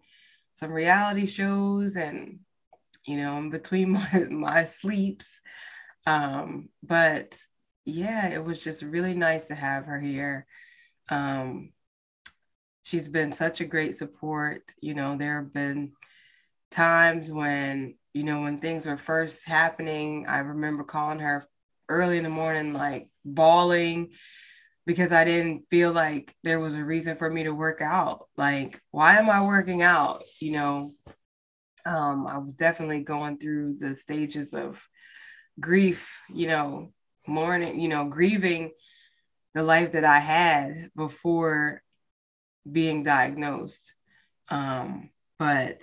some 0.54 0.72
reality 0.72 1.26
shows 1.26 1.96
and 1.96 2.40
you 3.06 3.16
know, 3.16 3.38
in 3.38 3.50
between 3.50 3.90
my, 4.12 4.26
my 4.30 4.64
sleeps. 4.64 5.40
Um, 6.06 6.68
but 6.82 7.36
yeah, 7.84 8.28
it 8.28 8.44
was 8.44 8.62
just 8.62 8.82
really 8.82 9.14
nice 9.14 9.48
to 9.48 9.54
have 9.54 9.84
her 9.86 10.00
here. 10.00 10.46
Um, 11.08 11.72
she's 12.90 13.08
been 13.08 13.30
such 13.30 13.60
a 13.60 13.64
great 13.64 13.96
support. 13.96 14.62
You 14.80 14.94
know, 14.94 15.16
there 15.16 15.36
have 15.36 15.52
been 15.52 15.92
times 16.70 17.30
when, 17.30 17.94
you 18.12 18.24
know, 18.24 18.42
when 18.42 18.58
things 18.58 18.86
were 18.86 18.96
first 18.96 19.46
happening, 19.46 20.26
I 20.26 20.40
remember 20.40 20.82
calling 20.82 21.20
her 21.20 21.46
early 21.88 22.18
in 22.18 22.24
the 22.24 22.30
morning, 22.30 22.72
like 22.72 23.08
bawling 23.24 24.10
because 24.86 25.12
I 25.12 25.24
didn't 25.24 25.66
feel 25.70 25.92
like 25.92 26.34
there 26.42 26.58
was 26.58 26.74
a 26.74 26.84
reason 26.84 27.16
for 27.16 27.30
me 27.30 27.44
to 27.44 27.54
work 27.54 27.80
out. 27.80 28.26
Like, 28.36 28.80
why 28.90 29.18
am 29.18 29.30
I 29.30 29.42
working 29.44 29.82
out? 29.82 30.24
You 30.40 30.52
know, 30.52 30.94
um, 31.86 32.26
I 32.26 32.38
was 32.38 32.54
definitely 32.56 33.02
going 33.02 33.38
through 33.38 33.76
the 33.78 33.94
stages 33.94 34.52
of 34.52 34.82
grief, 35.60 36.20
you 36.32 36.48
know, 36.48 36.92
mourning, 37.26 37.78
you 37.78 37.88
know, 37.88 38.06
grieving 38.06 38.72
the 39.54 39.62
life 39.62 39.92
that 39.92 40.04
I 40.04 40.18
had 40.18 40.90
before 40.96 41.82
being 42.72 43.04
diagnosed. 43.04 43.94
Um, 44.48 45.10
but, 45.38 45.82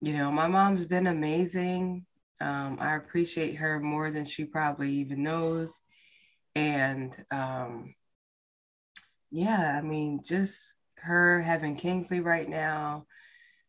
you 0.00 0.12
know, 0.14 0.30
my 0.30 0.48
mom's 0.48 0.84
been 0.84 1.06
amazing. 1.06 2.06
Um, 2.40 2.78
I 2.80 2.96
appreciate 2.96 3.56
her 3.56 3.80
more 3.80 4.10
than 4.10 4.24
she 4.24 4.44
probably 4.44 4.92
even 4.94 5.22
knows. 5.22 5.72
And 6.54 7.14
um, 7.30 7.94
yeah, 9.30 9.78
I 9.78 9.82
mean, 9.82 10.20
just 10.24 10.56
her 10.96 11.40
having 11.40 11.76
Kingsley 11.76 12.20
right 12.20 12.48
now, 12.48 13.06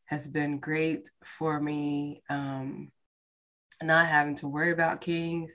has 0.05 0.27
been 0.27 0.59
great 0.59 1.09
for 1.23 1.59
me. 1.59 2.21
Um, 2.29 2.91
not 3.81 4.07
having 4.07 4.35
to 4.35 4.47
worry 4.47 4.71
about 4.71 5.01
Kings, 5.01 5.53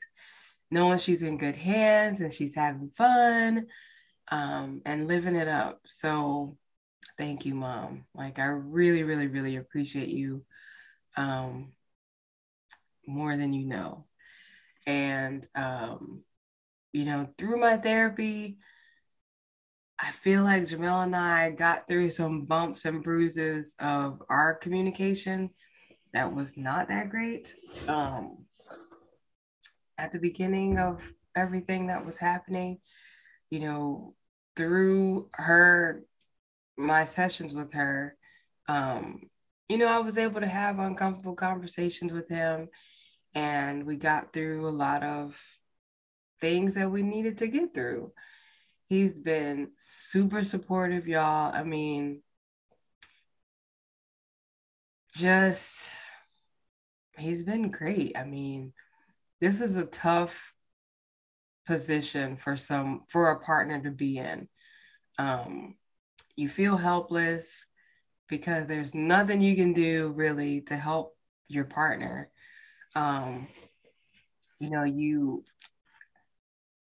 knowing 0.71 0.99
she's 0.99 1.23
in 1.23 1.39
good 1.39 1.57
hands 1.57 2.21
and 2.21 2.33
she's 2.33 2.55
having 2.55 2.91
fun 2.97 3.67
um, 4.31 4.83
and 4.85 5.09
living 5.09 5.37
it 5.37 5.49
up. 5.49 5.81
So 5.87 6.57
thank 7.19 7.45
you, 7.45 7.55
mom. 7.55 8.05
Like, 8.15 8.39
I 8.39 8.47
really, 8.47 9.03
really, 9.03 9.27
really 9.27 9.57
appreciate 9.57 10.09
you 10.09 10.45
um, 11.17 11.73
more 13.07 13.37
than 13.37 13.53
you 13.53 13.67
know. 13.67 14.05
And, 14.87 15.47
um, 15.55 16.23
you 16.93 17.05
know, 17.05 17.29
through 17.37 17.61
my 17.61 17.77
therapy, 17.77 18.59
I 20.03 20.11
feel 20.13 20.43
like 20.43 20.65
Jamel 20.65 21.05
and 21.05 21.15
I 21.15 21.51
got 21.51 21.87
through 21.87 22.11
some 22.11 22.47
bumps 22.47 22.87
and 22.87 23.03
bruises 23.03 23.75
of 23.79 24.23
our 24.31 24.55
communication 24.55 25.51
that 26.15 26.35
was 26.35 26.57
not 26.57 26.89
that 26.89 27.11
great. 27.11 27.55
Um, 27.87 28.47
at 29.99 30.13
the 30.13 30.19
beginning 30.19 30.79
of 30.79 31.03
everything 31.37 31.89
that 31.89 32.05
was 32.05 32.17
happening, 32.17 32.79
you 33.51 33.61
know, 33.61 34.15
through 34.61 35.27
her, 35.33 36.05
my 36.77 37.05
sessions 37.05 37.55
with 37.55 37.73
her, 37.73 38.15
um, 38.69 39.23
you 39.71 39.79
know, 39.79 39.87
I 39.87 40.01
was 40.01 40.19
able 40.19 40.43
to 40.43 40.47
have 40.47 40.79
uncomfortable 40.79 41.35
conversations 41.35 42.13
with 42.13 42.29
him, 42.29 42.69
and 43.35 43.87
we 43.87 43.97
got 43.97 44.35
through 44.35 44.69
a 44.69 44.71
lot 44.71 45.03
of 45.03 45.41
things 46.43 46.75
that 46.75 46.91
we 46.91 47.03
needed 47.03 47.39
to 47.39 47.47
get 47.47 47.73
through. 47.73 48.13
He's 48.91 49.19
been 49.19 49.71
super 49.77 50.45
supportive, 50.45 51.09
y'all. 51.09 51.55
I 51.55 51.63
mean, 51.63 52.21
just 55.17 55.89
he's 57.17 57.43
been 57.45 57.71
great. 57.71 58.13
I 58.15 58.25
mean, 58.25 58.75
this 59.41 59.63
is 59.63 59.79
a 59.79 59.87
tough 59.87 60.53
position 61.71 62.37
for 62.37 62.57
some 62.57 63.03
for 63.07 63.31
a 63.31 63.39
partner 63.39 63.81
to 63.81 63.93
be 63.93 64.19
in. 64.19 64.49
Um, 65.19 65.77
you 66.35 66.49
feel 66.49 66.77
helpless 66.77 67.65
because 68.29 68.67
there's 68.67 68.93
nothing 68.93 69.41
you 69.41 69.55
can 69.55 69.73
do 69.73 70.13
really 70.17 70.63
to 70.63 70.77
help 70.77 71.17
your 71.47 71.65
partner. 71.65 72.29
Um, 72.97 73.47
you 74.59 74.69
know, 74.69 74.83
you 74.83 75.45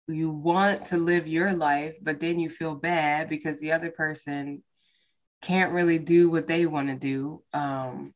you 0.07 0.31
want 0.31 0.87
to 0.87 0.97
live 0.97 1.27
your 1.27 1.53
life, 1.53 1.97
but 2.01 2.21
then 2.21 2.39
you 2.39 2.49
feel 2.49 2.77
bad 2.77 3.29
because 3.29 3.59
the 3.59 3.73
other 3.73 3.91
person 3.91 4.63
can't 5.43 5.73
really 5.73 5.99
do 5.99 6.31
what 6.31 6.47
they 6.47 6.67
want 6.67 6.87
to 6.87 6.95
do. 6.95 7.43
Um, 7.53 8.15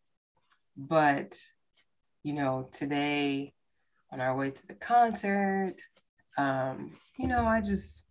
but 0.77 1.37
you 2.23 2.35
know, 2.35 2.69
today 2.71 3.53
on 4.13 4.21
our 4.21 4.37
way 4.37 4.53
to 4.53 4.67
the 4.69 4.75
concert, 4.75 5.75
um, 6.39 6.97
you 7.19 7.29
know, 7.29 7.45
I 7.45 7.61
just 7.61 8.03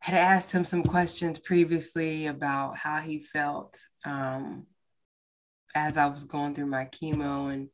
had 0.00 0.14
asked 0.14 0.52
him 0.52 0.64
some 0.64 0.82
questions 0.82 1.38
previously 1.38 2.26
about 2.26 2.76
how 2.76 3.00
he 3.00 3.20
felt 3.20 3.80
um, 4.04 4.66
as 5.74 5.96
I 5.96 6.06
was 6.06 6.24
going 6.24 6.54
through 6.54 6.66
my 6.66 6.84
chemo 6.84 7.52
and, 7.52 7.68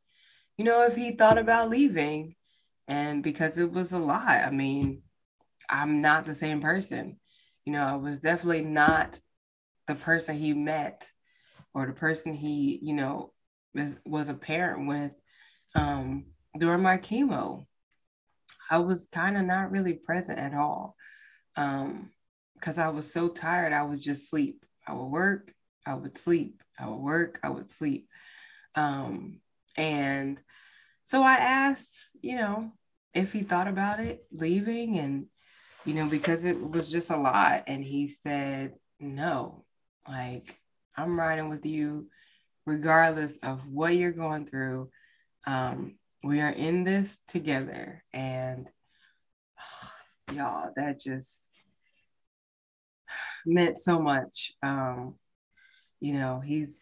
you 0.56 0.64
know, 0.64 0.87
if 0.87 0.94
he 0.97 1.12
thought 1.12 1.38
about 1.38 1.71
leaving. 1.71 2.35
And 2.88 3.23
because 3.23 3.59
it 3.59 3.71
was 3.71 3.92
a 3.92 3.99
lot, 3.99 4.28
I 4.28 4.50
mean, 4.50 5.02
I'm 5.68 6.00
not 6.00 6.26
the 6.26 6.35
same 6.35 6.61
person. 6.61 7.18
You 7.64 7.73
know, 7.75 7.85
I 7.85 7.94
was 7.94 8.18
definitely 8.18 8.64
not 8.64 9.21
the 9.87 9.94
person 9.94 10.37
he 10.37 10.52
met 10.52 11.11
or 11.75 11.87
the 11.87 11.92
person 11.92 12.35
he, 12.35 12.78
you 12.82 12.92
know, 12.92 13.32
was, 13.75 13.97
was 14.04 14.28
a 14.28 14.35
parent 14.35 14.88
with 14.88 15.12
um, 15.75 16.26
during 16.59 16.82
my 16.82 16.99
chemo. 16.99 17.66
I 18.73 18.79
was 18.79 19.07
kind 19.12 19.37
of 19.37 19.45
not 19.45 19.71
really 19.71 19.93
present 19.93 20.38
at 20.38 20.55
all 20.55 20.97
because 21.55 22.79
um, 22.79 22.79
I 22.79 22.88
was 22.88 23.12
so 23.12 23.29
tired. 23.29 23.75
I 23.75 23.83
would 23.83 24.00
just 24.00 24.31
sleep. 24.31 24.64
I 24.87 24.95
would 24.95 25.09
work, 25.09 25.52
I 25.85 25.95
would 25.95 26.17
sleep. 26.17 26.62
I 26.81 26.88
would 26.88 27.00
work, 27.00 27.38
I 27.43 27.50
would 27.50 27.69
sleep. 27.69 28.09
Um, 28.75 29.41
and 29.76 30.41
so 31.05 31.23
I 31.23 31.35
asked, 31.35 32.09
you 32.23 32.37
know, 32.37 32.73
if 33.12 33.35
he 33.35 33.43
thought 33.43 33.69
about 33.69 34.00
it 34.00 34.25
leaving 34.33 34.99
and, 34.99 35.26
you 35.85 35.93
know, 35.93 36.07
because 36.07 36.47
it 36.47 36.59
was 36.59 36.91
just 36.91 37.11
a 37.11 37.17
lot. 37.19 37.64
And 37.67 37.85
he 37.85 38.09
said, 38.09 38.73
no, 38.99 39.67
like 40.09 40.59
I'm 40.97 41.19
riding 41.19 41.50
with 41.50 41.67
you 41.67 42.07
regardless 42.64 43.37
of 43.43 43.67
what 43.69 43.95
you're 43.95 44.12
going 44.12 44.47
through. 44.47 44.88
Um, 45.47 45.97
we 46.23 46.41
are 46.41 46.50
in 46.50 46.85
this 46.85 47.19
together. 47.29 48.05
And 48.12 48.69
oh, 49.61 49.91
y'all, 50.35 50.71
that 50.76 51.00
just 51.00 51.49
meant 53.47 53.79
so 53.79 54.00
much. 54.00 54.52
Um, 54.62 55.19
you 56.00 56.14
know, 56.14 56.41
he's 56.41 56.76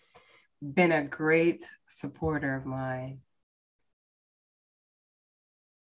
been 0.62 0.92
a 0.92 1.04
great 1.04 1.64
supporter 1.88 2.54
of 2.54 2.66
mine. 2.66 3.20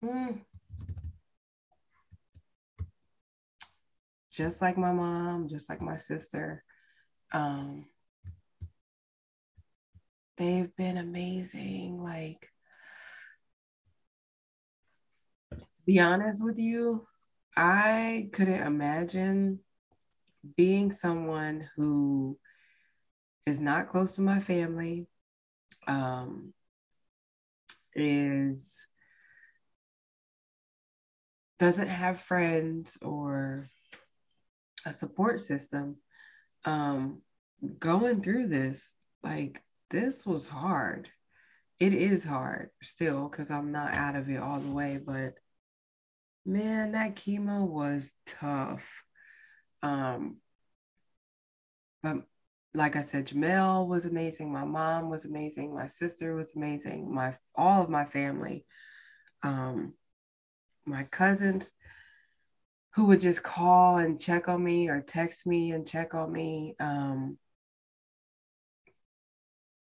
Mm. 0.04 0.40
Just 4.32 4.62
like 4.62 4.78
my 4.78 4.92
mom, 4.92 5.48
just 5.48 5.68
like 5.68 5.82
my 5.82 5.96
sister. 5.96 6.64
Um, 7.32 7.86
they've 10.38 10.74
been 10.74 10.96
amazing. 10.96 12.02
Like, 12.02 12.51
to 15.76 15.82
be 15.84 16.00
honest 16.00 16.44
with 16.44 16.58
you, 16.58 17.06
I 17.56 18.28
couldn't 18.32 18.62
imagine 18.62 19.60
being 20.56 20.90
someone 20.90 21.68
who 21.76 22.38
is 23.46 23.60
not 23.60 23.88
close 23.88 24.12
to 24.12 24.20
my 24.22 24.40
family, 24.40 25.06
um, 25.86 26.52
is 27.94 28.86
doesn't 31.58 31.88
have 31.88 32.20
friends 32.20 32.98
or 33.02 33.68
a 34.84 34.92
support 34.92 35.40
system. 35.40 35.96
Um, 36.64 37.22
going 37.78 38.22
through 38.22 38.48
this 38.48 38.92
like 39.22 39.62
this 39.90 40.26
was 40.26 40.46
hard. 40.46 41.08
It 41.78 41.94
is 41.94 42.24
hard 42.24 42.70
still 42.80 43.28
because 43.28 43.50
i'm 43.50 43.72
not 43.72 43.94
out 43.94 44.14
of 44.14 44.28
it 44.30 44.36
all 44.36 44.60
the 44.60 44.70
way 44.70 45.00
but 45.04 45.34
man 46.44 46.92
that 46.92 47.14
chemo 47.16 47.66
was 47.66 48.10
tough 48.26 49.04
um 49.82 50.36
but 52.02 52.16
like 52.74 52.96
I 52.96 53.02
said, 53.02 53.26
Jamel 53.26 53.86
was 53.86 54.06
amazing. 54.06 54.50
My 54.52 54.64
mom 54.64 55.10
was 55.10 55.24
amazing. 55.24 55.74
My 55.74 55.86
sister 55.86 56.34
was 56.34 56.54
amazing. 56.56 57.14
My 57.14 57.36
all 57.54 57.82
of 57.82 57.90
my 57.90 58.04
family, 58.04 58.64
um, 59.42 59.94
my 60.86 61.04
cousins, 61.04 61.70
who 62.94 63.06
would 63.06 63.20
just 63.20 63.42
call 63.42 63.98
and 63.98 64.20
check 64.20 64.48
on 64.48 64.62
me 64.62 64.88
or 64.88 65.00
text 65.02 65.46
me 65.46 65.72
and 65.72 65.86
check 65.86 66.14
on 66.14 66.32
me. 66.32 66.74
Um, 66.80 67.38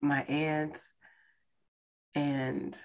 my 0.01 0.21
aunts, 0.23 0.93
and 2.15 2.77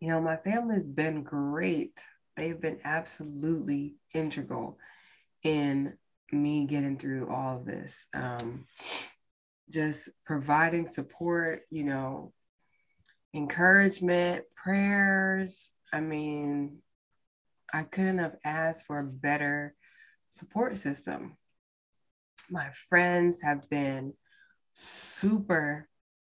you 0.00 0.08
know, 0.08 0.20
my 0.20 0.36
family's 0.36 0.88
been 0.88 1.22
great. 1.22 1.98
They've 2.36 2.60
been 2.60 2.78
absolutely 2.84 3.96
integral 4.14 4.78
in 5.42 5.94
me 6.30 6.66
getting 6.66 6.98
through 6.98 7.28
all 7.28 7.56
of 7.58 7.64
this. 7.64 8.06
Um, 8.14 8.66
just 9.70 10.08
providing 10.24 10.88
support, 10.88 11.62
you 11.70 11.84
know, 11.84 12.32
encouragement, 13.34 14.44
prayers. 14.54 15.70
I 15.92 16.00
mean, 16.00 16.78
I 17.72 17.82
couldn't 17.82 18.18
have 18.18 18.36
asked 18.44 18.86
for 18.86 19.00
a 19.00 19.04
better 19.04 19.74
support 20.30 20.78
system. 20.78 21.36
My 22.50 22.70
friends 22.88 23.42
have 23.42 23.68
been 23.68 24.14
super 24.74 25.88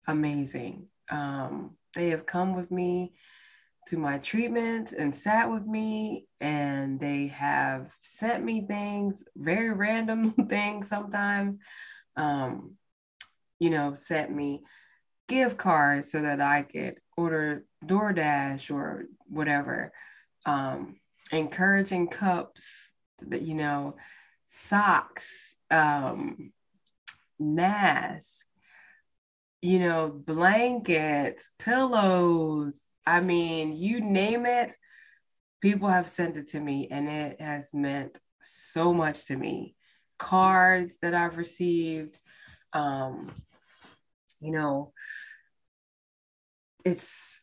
amazing. 0.08 0.88
Um, 1.10 1.78
they 1.96 2.10
have 2.10 2.26
come 2.26 2.56
with 2.56 2.70
me 2.70 3.14
to 3.88 3.98
my 3.98 4.18
treatments 4.18 4.94
and 4.94 5.16
sat 5.16 5.50
with 5.50 5.66
me 5.66 6.26
and 6.40 7.00
they 7.00 7.28
have 7.28 7.92
sent 8.02 8.44
me 8.44 8.66
things 8.66 9.24
very 9.36 9.72
random 9.72 10.32
things 10.50 10.88
sometimes 10.88 11.58
um 12.16 12.76
you 13.60 13.70
know 13.70 13.94
sent 13.94 14.32
me 14.32 14.62
gift 15.28 15.58
cards 15.58 16.12
so 16.12 16.22
that 16.22 16.42
i 16.42 16.62
could 16.62 16.96
order 17.18 17.66
DoorDash 17.86 18.74
or 18.74 19.06
whatever 19.28 19.92
um 20.46 20.98
encouraging 21.32 22.08
cups 22.08 22.94
that 23.28 23.42
you 23.42 23.56
know 23.56 23.96
socks 24.48 25.56
um 25.72 26.52
masks 27.40 28.46
you 29.62 29.80
know 29.80 30.10
blankets 30.10 31.50
pillows 31.58 32.88
I 33.06 33.22
mean, 33.22 33.74
you 33.76 34.02
name 34.02 34.46
it, 34.46 34.76
people 35.62 35.88
have 35.88 36.10
sent 36.10 36.38
it 36.38 36.48
to 36.50 36.60
me, 36.60 36.88
and 36.90 37.10
it 37.10 37.42
has 37.42 37.70
meant 37.74 38.20
so 38.42 38.94
much 38.94 39.26
to 39.26 39.36
me. 39.36 39.76
Cards 40.20 41.00
that 41.02 41.14
I've 41.14 41.38
received, 41.38 42.20
um, 42.74 43.32
you 44.40 44.52
know, 44.52 44.94
it's 46.86 47.42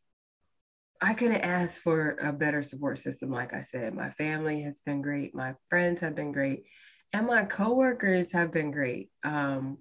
I 1.02 1.14
couldn't 1.14 1.40
ask 1.40 1.80
for 1.80 2.10
a 2.20 2.32
better 2.32 2.62
support 2.62 2.98
system. 2.98 3.30
Like 3.30 3.54
I 3.54 3.62
said, 3.62 3.94
my 3.94 4.10
family 4.10 4.62
has 4.62 4.82
been 4.84 5.00
great, 5.00 5.34
my 5.34 5.54
friends 5.70 6.02
have 6.02 6.14
been 6.14 6.32
great, 6.32 6.64
and 7.12 7.26
my 7.26 7.44
coworkers 7.44 8.32
have 8.32 8.52
been 8.52 8.70
great. 8.70 9.10
Um, 9.24 9.78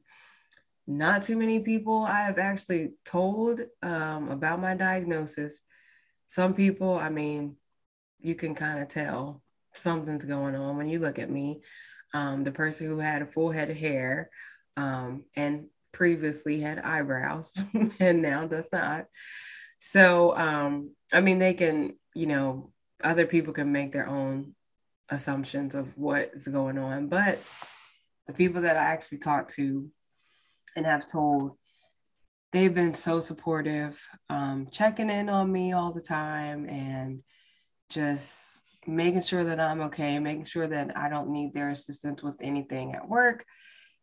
not 0.88 1.24
too 1.24 1.38
many 1.38 1.60
people 1.60 2.04
I 2.04 2.22
have 2.22 2.40
actually 2.40 2.92
told 3.06 3.62
um, 3.84 4.30
about 4.30 4.62
my 4.62 4.76
diagnosis, 4.76 5.62
some 6.30 6.54
people, 6.54 6.96
I 6.98 7.10
mean, 7.10 7.58
you 8.20 8.36
can 8.36 8.56
kind 8.56 8.82
of 8.82 8.88
tell 8.88 9.42
something's 9.74 10.26
going 10.26 10.56
on 10.56 10.78
when 10.78 10.88
you 10.88 11.00
look 11.00 11.20
at 11.20 11.30
me. 11.30 11.62
Um, 12.14 12.44
the 12.44 12.52
person 12.52 12.88
who 12.88 13.00
had 13.00 13.22
a 13.22 13.28
full 13.28 13.52
head 13.52 13.70
of 13.70 13.78
hair 13.78 14.30
um, 14.78 15.26
and 15.36 15.66
previously 15.92 16.60
had 16.60 16.80
eyebrows 16.80 17.54
and 18.00 18.22
now 18.22 18.46
does 18.46 18.70
not. 18.72 19.06
So, 19.80 20.38
um, 20.38 20.92
I 21.12 21.22
mean, 21.22 21.40
they 21.40 21.54
can, 21.54 21.98
you 22.14 22.28
know, 22.28 22.72
other 23.04 23.26
people 23.26 23.54
can 23.54 23.72
make 23.72 23.92
their 23.92 24.08
own 24.08 24.56
assumptions 25.10 25.74
of 25.74 25.98
what's 25.98 26.48
going 26.48 26.78
on, 26.78 27.08
but 27.08 27.46
the 28.28 28.34
people 28.34 28.62
that 28.62 28.78
I 28.78 28.84
actually 28.84 29.20
talked 29.20 29.56
to 29.56 29.90
and 30.76 30.86
have 30.86 31.08
told 31.08 31.58
they've 32.52 32.74
been 32.74 32.94
so 32.94 33.20
supportive, 33.20 34.02
um, 34.30 34.68
checking 34.72 35.10
in 35.10 35.30
on 35.30 35.52
me 35.52 35.74
all 35.74 35.94
the 35.94 36.02
time 36.02 36.68
and, 36.70 37.24
just 37.90 38.60
making 38.86 39.24
sure 39.24 39.44
that 39.44 39.60
I'm 39.60 39.82
okay, 39.82 40.20
making 40.20 40.46
sure 40.46 40.68
that 40.68 40.96
I 40.96 41.10
don't 41.10 41.32
need 41.32 41.54
their 41.54 41.72
assistance 41.72 42.22
with 42.22 42.36
anything 42.40 42.94
at 42.94 43.10
work, 43.10 43.46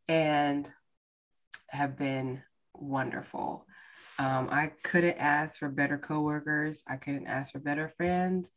and 0.08 0.68
have 1.68 1.96
been 1.96 2.42
wonderful. 2.74 3.66
Um, 4.18 4.48
I 4.50 4.72
couldn't 4.82 5.18
ask 5.18 5.58
for 5.58 5.68
better 5.68 5.98
coworkers. 5.98 6.82
I 6.88 6.96
couldn't 6.96 7.26
ask 7.26 7.52
for 7.52 7.58
better 7.58 7.88
friends. 7.88 8.50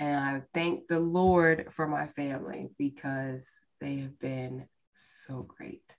And 0.00 0.18
I 0.18 0.42
thank 0.52 0.88
the 0.88 1.00
Lord 1.00 1.68
for 1.70 1.86
my 1.86 2.06
family 2.06 2.70
because 2.78 3.48
they 3.80 3.96
have 3.96 4.18
been 4.18 4.66
so 4.96 5.42
great. 5.42 5.94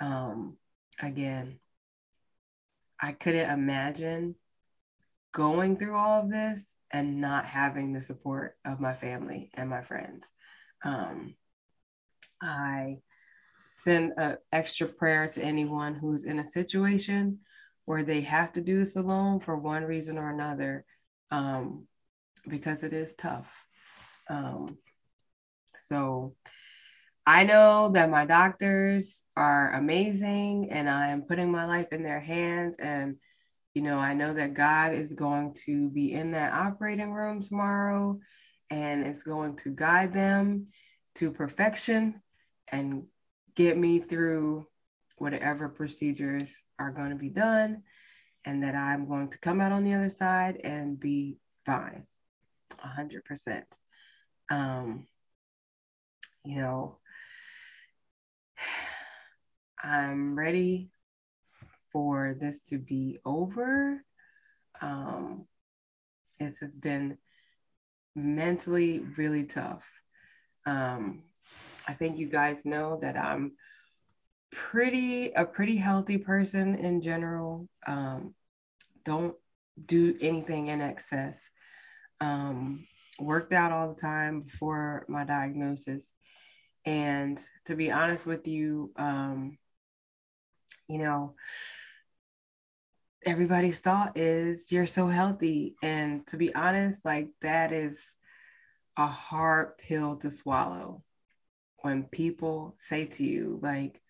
Um, 0.00 0.58
again, 1.00 1.60
I 3.00 3.12
couldn't 3.12 3.50
imagine 3.50 4.36
going 5.32 5.76
through 5.76 5.96
all 5.96 6.22
of 6.22 6.30
this 6.30 6.64
and 6.90 7.20
not 7.20 7.44
having 7.44 7.92
the 7.92 8.00
support 8.00 8.56
of 8.64 8.80
my 8.80 8.94
family 8.94 9.50
and 9.54 9.68
my 9.68 9.82
friends. 9.82 10.26
Um, 10.84 11.34
I 12.40 12.98
send 13.70 14.14
an 14.16 14.38
extra 14.52 14.86
prayer 14.86 15.28
to 15.28 15.44
anyone 15.44 15.94
who's 15.94 16.24
in 16.24 16.38
a 16.38 16.44
situation 16.44 17.40
where 17.84 18.02
they 18.02 18.22
have 18.22 18.52
to 18.54 18.60
do 18.60 18.78
this 18.78 18.96
alone 18.96 19.40
for 19.40 19.56
one 19.56 19.84
reason 19.84 20.18
or 20.18 20.30
another, 20.30 20.84
um, 21.30 21.86
because 22.48 22.82
it 22.82 22.92
is 22.92 23.14
tough. 23.14 23.52
Um, 24.28 24.78
so 25.76 26.34
I 27.26 27.42
know 27.42 27.90
that 27.92 28.08
my 28.08 28.24
doctors 28.24 29.22
are 29.36 29.72
amazing 29.74 30.68
and 30.70 30.88
I 30.88 31.08
am 31.08 31.22
putting 31.22 31.50
my 31.50 31.66
life 31.66 31.88
in 31.90 32.04
their 32.04 32.20
hands. 32.20 32.76
And, 32.78 33.16
you 33.74 33.82
know, 33.82 33.98
I 33.98 34.14
know 34.14 34.32
that 34.32 34.54
God 34.54 34.94
is 34.94 35.12
going 35.12 35.54
to 35.64 35.90
be 35.90 36.12
in 36.12 36.30
that 36.30 36.52
operating 36.52 37.12
room 37.12 37.42
tomorrow 37.42 38.20
and 38.70 39.04
it's 39.04 39.24
going 39.24 39.56
to 39.56 39.70
guide 39.70 40.12
them 40.12 40.68
to 41.16 41.32
perfection 41.32 42.22
and 42.68 43.04
get 43.56 43.76
me 43.76 43.98
through 43.98 44.68
whatever 45.18 45.68
procedures 45.68 46.64
are 46.78 46.92
going 46.92 47.10
to 47.10 47.16
be 47.16 47.30
done 47.30 47.82
and 48.44 48.62
that 48.62 48.76
I'm 48.76 49.08
going 49.08 49.30
to 49.30 49.38
come 49.38 49.60
out 49.60 49.72
on 49.72 49.82
the 49.82 49.94
other 49.94 50.10
side 50.10 50.60
and 50.62 51.00
be 51.00 51.38
fine 51.64 52.06
100%. 52.78 53.62
Um, 54.48 55.08
you 56.44 56.60
know, 56.60 56.98
I'm 59.82 60.38
ready 60.38 60.90
for 61.92 62.36
this 62.38 62.60
to 62.60 62.78
be 62.78 63.18
over. 63.24 64.02
Um, 64.80 65.46
this 66.38 66.58
has 66.60 66.74
been 66.76 67.18
mentally 68.14 69.00
really 69.16 69.44
tough. 69.44 69.84
Um, 70.64 71.22
I 71.86 71.92
think 71.92 72.18
you 72.18 72.28
guys 72.28 72.64
know 72.64 72.98
that 73.02 73.16
I'm 73.16 73.52
pretty 74.50 75.32
a 75.32 75.44
pretty 75.44 75.76
healthy 75.76 76.18
person 76.18 76.74
in 76.74 77.00
general. 77.00 77.68
Um, 77.86 78.34
don't 79.04 79.34
do 79.84 80.16
anything 80.20 80.68
in 80.68 80.80
excess. 80.80 81.48
Um, 82.20 82.86
worked 83.18 83.52
out 83.52 83.72
all 83.72 83.92
the 83.92 84.00
time 84.00 84.42
before 84.42 85.04
my 85.08 85.24
diagnosis. 85.24 86.12
And 86.84 87.38
to 87.66 87.74
be 87.74 87.90
honest 87.90 88.26
with 88.26 88.46
you, 88.46 88.92
um, 88.96 89.58
you 90.88 90.98
know, 90.98 91.34
everybody's 93.24 93.78
thought 93.78 94.16
is 94.16 94.70
you're 94.70 94.86
so 94.86 95.08
healthy. 95.08 95.76
And 95.82 96.26
to 96.28 96.36
be 96.36 96.54
honest, 96.54 97.04
like 97.04 97.28
that 97.42 97.72
is 97.72 98.14
a 98.96 99.06
hard 99.06 99.78
pill 99.78 100.16
to 100.16 100.30
swallow 100.30 101.02
when 101.78 102.04
people 102.04 102.74
say 102.78 103.06
to 103.06 103.24
you, 103.24 103.58
like, 103.62 104.00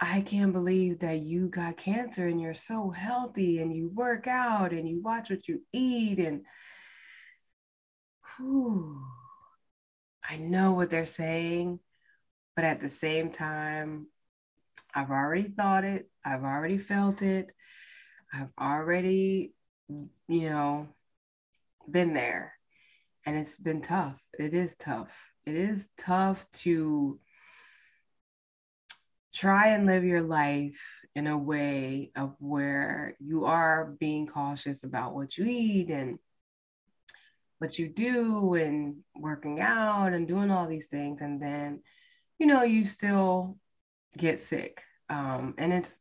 I 0.00 0.20
can't 0.20 0.52
believe 0.52 0.98
that 1.00 1.20
you 1.20 1.48
got 1.48 1.76
cancer 1.76 2.26
and 2.26 2.40
you're 2.40 2.54
so 2.54 2.90
healthy 2.90 3.60
and 3.60 3.74
you 3.74 3.88
work 3.88 4.26
out 4.26 4.72
and 4.72 4.88
you 4.88 5.00
watch 5.00 5.30
what 5.30 5.48
you 5.48 5.62
eat 5.72 6.18
and 6.18 6.42
whew, 8.36 9.00
I 10.28 10.36
know 10.36 10.72
what 10.72 10.90
they're 10.90 11.06
saying, 11.06 11.78
but 12.56 12.64
at 12.64 12.80
the 12.80 12.88
same 12.88 13.30
time, 13.30 14.08
I've 14.94 15.10
already 15.10 15.48
thought 15.48 15.84
it, 15.84 16.08
I've 16.24 16.44
already 16.44 16.78
felt 16.78 17.22
it, 17.22 17.50
I've 18.32 18.52
already, 18.60 19.54
you 19.88 20.50
know, 20.50 20.88
been 21.90 22.12
there. 22.12 22.54
And 23.26 23.36
it's 23.36 23.56
been 23.58 23.80
tough. 23.80 24.22
It 24.38 24.54
is 24.54 24.76
tough. 24.78 25.10
It 25.46 25.54
is 25.54 25.88
tough 25.96 26.46
to 26.62 27.18
try 29.34 29.68
and 29.68 29.86
live 29.86 30.04
your 30.04 30.22
life 30.22 31.00
in 31.14 31.26
a 31.26 31.36
way 31.36 32.12
of 32.16 32.34
where 32.38 33.16
you 33.18 33.46
are 33.46 33.94
being 33.98 34.26
cautious 34.26 34.84
about 34.84 35.14
what 35.14 35.36
you 35.36 35.44
eat 35.46 35.90
and 35.90 36.18
what 37.58 37.78
you 37.78 37.88
do 37.88 38.54
and 38.54 38.96
working 39.16 39.60
out 39.60 40.12
and 40.12 40.28
doing 40.28 40.50
all 40.50 40.68
these 40.68 40.86
things 40.86 41.20
and 41.20 41.42
then 41.42 41.80
you 42.38 42.46
know 42.46 42.62
you 42.62 42.84
still 42.84 43.56
get 44.16 44.40
sick 44.40 44.82
um, 45.10 45.54
and 45.58 45.72
it's 45.72 45.98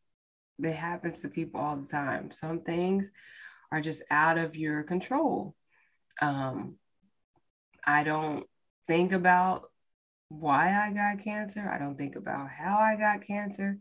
it 0.64 0.74
happens 0.74 1.22
to 1.22 1.30
people 1.30 1.60
all 1.60 1.76
the 1.76 1.88
time 1.88 2.32
some 2.32 2.62
things 2.62 3.12
are 3.72 3.82
just 3.82 4.04
out 4.12 4.38
of 4.38 4.56
your 4.56 4.84
control 4.84 5.56
um, 6.22 6.76
i 7.86 8.04
don't 8.04 8.46
think 8.88 9.12
about 9.12 9.70
why 10.40 10.74
I 10.74 10.92
got 10.92 11.24
cancer. 11.24 11.70
I 11.70 11.78
don't 11.78 11.98
think 11.98 12.16
about 12.16 12.50
how 12.50 12.78
I 12.78 12.96
got 12.96 13.26
cancer. 13.26 13.78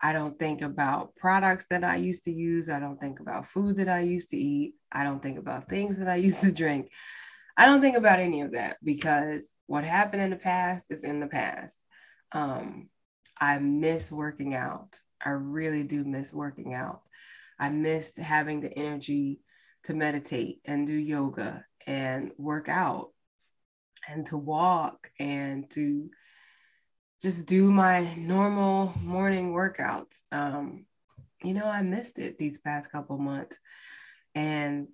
I 0.00 0.12
don't 0.12 0.38
think 0.38 0.62
about 0.62 1.14
products 1.16 1.66
that 1.70 1.84
I 1.84 1.96
used 1.96 2.24
to 2.24 2.32
use. 2.32 2.68
I 2.68 2.80
don't 2.80 3.00
think 3.00 3.20
about 3.20 3.46
food 3.46 3.76
that 3.76 3.88
I 3.88 4.00
used 4.00 4.30
to 4.30 4.36
eat. 4.36 4.74
I 4.90 5.04
don't 5.04 5.22
think 5.22 5.38
about 5.38 5.68
things 5.68 5.98
that 5.98 6.08
I 6.08 6.16
used 6.28 6.42
to 6.42 6.52
drink. 6.52 6.90
I 7.56 7.66
don't 7.66 7.80
think 7.80 7.96
about 7.96 8.18
any 8.18 8.40
of 8.40 8.52
that 8.52 8.78
because 8.82 9.52
what 9.66 9.84
happened 9.84 10.22
in 10.22 10.30
the 10.30 10.36
past 10.36 10.86
is 10.90 11.02
in 11.02 11.20
the 11.20 11.26
past. 11.26 11.76
Um, 12.32 12.88
I 13.40 13.58
miss 13.58 14.12
working 14.12 14.54
out. 14.54 14.98
I 15.24 15.30
really 15.30 15.82
do 15.82 16.04
miss 16.04 16.32
working 16.32 16.74
out. 16.74 17.02
I 17.58 17.68
missed 17.68 18.18
having 18.18 18.60
the 18.60 18.76
energy 18.76 19.40
to 19.84 19.94
meditate 19.94 20.60
and 20.64 20.86
do 20.86 20.92
yoga 20.92 21.64
and 21.86 22.32
work 22.36 22.68
out 22.68 23.10
and 24.08 24.26
to 24.26 24.36
walk 24.36 25.10
and 25.18 25.70
to 25.70 26.10
just 27.20 27.46
do 27.46 27.70
my 27.70 28.12
normal 28.16 28.92
morning 29.00 29.52
workouts. 29.52 30.22
Um, 30.32 30.86
you 31.44 31.54
know, 31.54 31.66
I 31.66 31.82
missed 31.82 32.18
it 32.18 32.38
these 32.38 32.58
past 32.58 32.90
couple 32.90 33.18
months. 33.18 33.58
And 34.34 34.88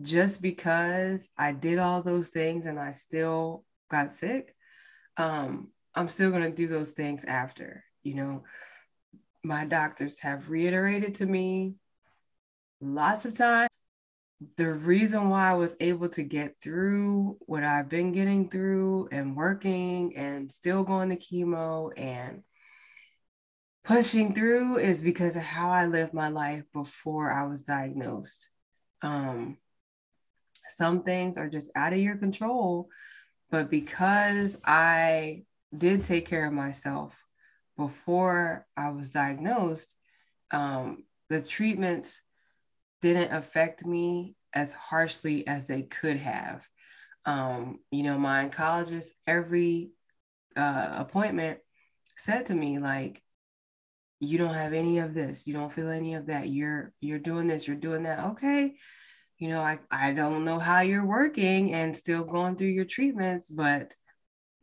just 0.00 0.40
because 0.40 1.28
I 1.36 1.52
did 1.52 1.78
all 1.78 2.02
those 2.02 2.30
things 2.30 2.66
and 2.66 2.78
I 2.78 2.92
still 2.92 3.64
got 3.90 4.12
sick, 4.12 4.54
um, 5.16 5.70
I'm 5.94 6.08
still 6.08 6.30
going 6.30 6.42
to 6.42 6.50
do 6.50 6.66
those 6.66 6.92
things 6.92 7.24
after. 7.24 7.84
You 8.02 8.14
know, 8.14 8.44
my 9.42 9.64
doctors 9.64 10.18
have 10.20 10.50
reiterated 10.50 11.16
to 11.16 11.26
me 11.26 11.74
lots 12.80 13.24
of 13.24 13.34
times 13.34 13.70
the 14.56 14.72
reason 14.72 15.28
why 15.28 15.50
I 15.50 15.54
was 15.54 15.76
able 15.80 16.08
to 16.10 16.22
get 16.22 16.56
through 16.60 17.38
what 17.40 17.64
I've 17.64 17.88
been 17.88 18.12
getting 18.12 18.50
through 18.50 19.08
and 19.12 19.36
working 19.36 20.16
and 20.16 20.50
still 20.50 20.84
going 20.84 21.10
to 21.10 21.16
chemo 21.16 21.90
and 21.96 22.42
pushing 23.84 24.34
through 24.34 24.78
is 24.78 25.02
because 25.02 25.36
of 25.36 25.42
how 25.42 25.70
I 25.70 25.86
lived 25.86 26.14
my 26.14 26.28
life 26.28 26.64
before 26.72 27.30
I 27.30 27.46
was 27.46 27.62
diagnosed. 27.62 28.48
Um, 29.02 29.58
some 30.68 31.02
things 31.02 31.36
are 31.36 31.48
just 31.48 31.70
out 31.76 31.92
of 31.92 31.98
your 31.98 32.16
control, 32.16 32.88
but 33.50 33.70
because 33.70 34.56
I 34.64 35.44
did 35.78 36.04
take 36.04 36.26
care 36.26 36.46
of 36.46 36.52
myself 36.52 37.14
before 37.76 38.66
I 38.76 38.90
was 38.90 39.08
diagnosed, 39.08 39.94
um, 40.50 41.04
the 41.28 41.40
treatments 41.40 42.20
didn't 43.02 43.32
affect 43.32 43.84
me 43.84 44.36
as 44.52 44.72
harshly 44.72 45.46
as 45.46 45.66
they 45.66 45.82
could 45.82 46.16
have. 46.16 46.66
Um, 47.26 47.80
you 47.90 48.02
know, 48.02 48.18
my 48.18 48.48
oncologist, 48.48 49.08
every 49.26 49.90
uh, 50.56 50.88
appointment 50.92 51.58
said 52.16 52.46
to 52.46 52.54
me, 52.54 52.78
like, 52.78 53.22
you 54.20 54.38
don't 54.38 54.54
have 54.54 54.72
any 54.72 54.98
of 54.98 55.12
this, 55.12 55.46
you 55.46 55.52
don't 55.52 55.72
feel 55.72 55.90
any 55.90 56.14
of 56.14 56.26
that. 56.26 56.48
You're 56.48 56.92
you're 57.00 57.18
doing 57.18 57.46
this, 57.46 57.66
you're 57.66 57.76
doing 57.76 58.04
that. 58.04 58.24
Okay. 58.30 58.76
You 59.38 59.48
know, 59.48 59.60
I, 59.60 59.80
I 59.90 60.12
don't 60.12 60.44
know 60.44 60.58
how 60.58 60.80
you're 60.80 61.04
working 61.04 61.74
and 61.74 61.96
still 61.96 62.24
going 62.24 62.56
through 62.56 62.68
your 62.68 62.84
treatments, 62.84 63.50
but 63.50 63.92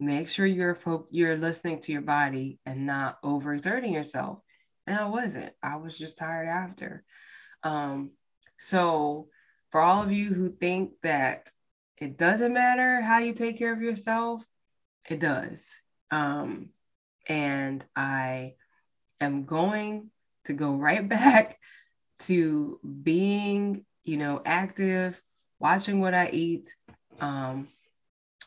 make 0.02 0.28
sure 0.28 0.46
you're 0.46 0.76
fo- 0.76 1.08
you're 1.12 1.38
listening 1.38 1.80
to 1.82 1.92
your 1.92 2.02
body 2.02 2.60
and 2.66 2.86
not 2.86 3.22
overexerting 3.22 3.94
yourself. 3.94 4.40
And 4.88 4.98
I 4.98 5.06
wasn't. 5.06 5.54
I 5.62 5.78
was 5.78 5.98
just 5.98 6.18
tired 6.18 6.48
after. 6.48 7.04
Um, 7.64 8.12
so, 8.58 9.28
for 9.72 9.80
all 9.80 10.04
of 10.04 10.12
you 10.12 10.34
who 10.34 10.50
think 10.50 10.94
that 11.04 11.50
it 11.98 12.18
doesn't 12.18 12.54
matter 12.54 13.00
how 13.00 13.20
you 13.20 13.34
take 13.34 13.60
care 13.60 13.72
of 13.72 13.82
yourself. 13.82 14.44
It 15.08 15.20
does. 15.20 15.68
Um, 16.10 16.70
and 17.28 17.86
I 17.96 18.56
am 19.22 19.46
going 19.46 20.10
to 20.46 20.54
go 20.54 20.74
right 20.74 21.08
back 21.10 21.60
to 22.22 22.80
being, 23.04 23.86
you 24.04 24.18
know, 24.18 24.42
active, 24.44 25.22
watching 25.60 26.02
what 26.02 26.16
I 26.16 26.30
eat. 26.34 26.68
Um, 27.20 27.68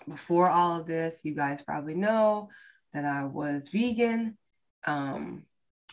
before 0.08 0.50
all 0.50 0.80
of 0.80 0.86
this, 0.86 1.24
you 1.24 1.34
guys 1.34 1.62
probably 1.62 1.94
know 1.94 2.48
that 2.92 3.04
I 3.04 3.24
was 3.24 3.68
vegan, 3.68 4.36
um, 4.86 5.44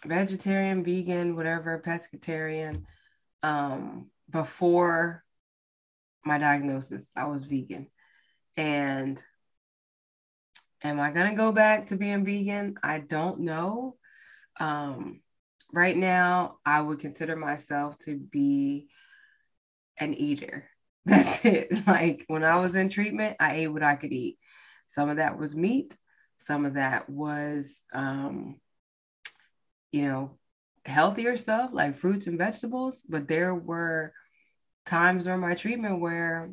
vegetarian, 0.06 0.84
vegan, 0.84 1.36
whatever, 1.36 1.82
pescatarian. 1.86 2.84
Um, 3.44 4.10
before 4.30 5.24
my 6.26 6.38
diagnosis, 6.38 7.12
I 7.16 7.26
was 7.26 7.46
vegan. 7.46 7.88
And 8.58 9.22
am 10.84 11.00
I 11.00 11.12
going 11.12 11.32
to 11.32 11.38
go 11.38 11.52
back 11.52 11.88
to 11.88 11.96
being 11.96 12.26
vegan? 12.26 12.76
I 12.84 13.00
don't 13.00 13.42
know. 13.42 13.96
Um, 14.60 15.22
right 15.74 15.96
now, 15.96 16.58
I 16.66 16.82
would 16.82 17.00
consider 17.00 17.36
myself 17.36 17.98
to 18.00 18.18
be 18.18 18.90
an 19.98 20.14
eater. 20.14 20.71
That's 21.06 21.44
it. 21.46 21.88
Like 21.88 22.26
when 22.28 22.44
I 22.44 22.58
was 22.58 22.76
in 22.76 22.90
treatment, 22.90 23.38
I 23.40 23.56
ate 23.56 23.68
what 23.68 23.84
I 23.84 23.96
could 23.96 24.14
eat. 24.14 24.38
Some 24.88 25.10
of 25.10 25.18
that 25.18 25.38
was 25.38 25.56
meat, 25.56 25.96
some 26.38 26.66
of 26.66 26.76
that 26.76 27.10
was, 27.10 27.82
um, 27.94 28.60
you 29.92 30.04
know, 30.08 30.38
healthier 30.86 31.38
stuff 31.38 31.72
like 31.74 31.98
fruits 31.98 32.28
and 32.28 32.38
vegetables. 32.38 33.02
But 33.08 33.28
there 33.28 33.56
were 33.56 34.14
times 34.86 35.26
during 35.26 35.40
my 35.40 35.56
treatment 35.56 36.02
where 36.02 36.52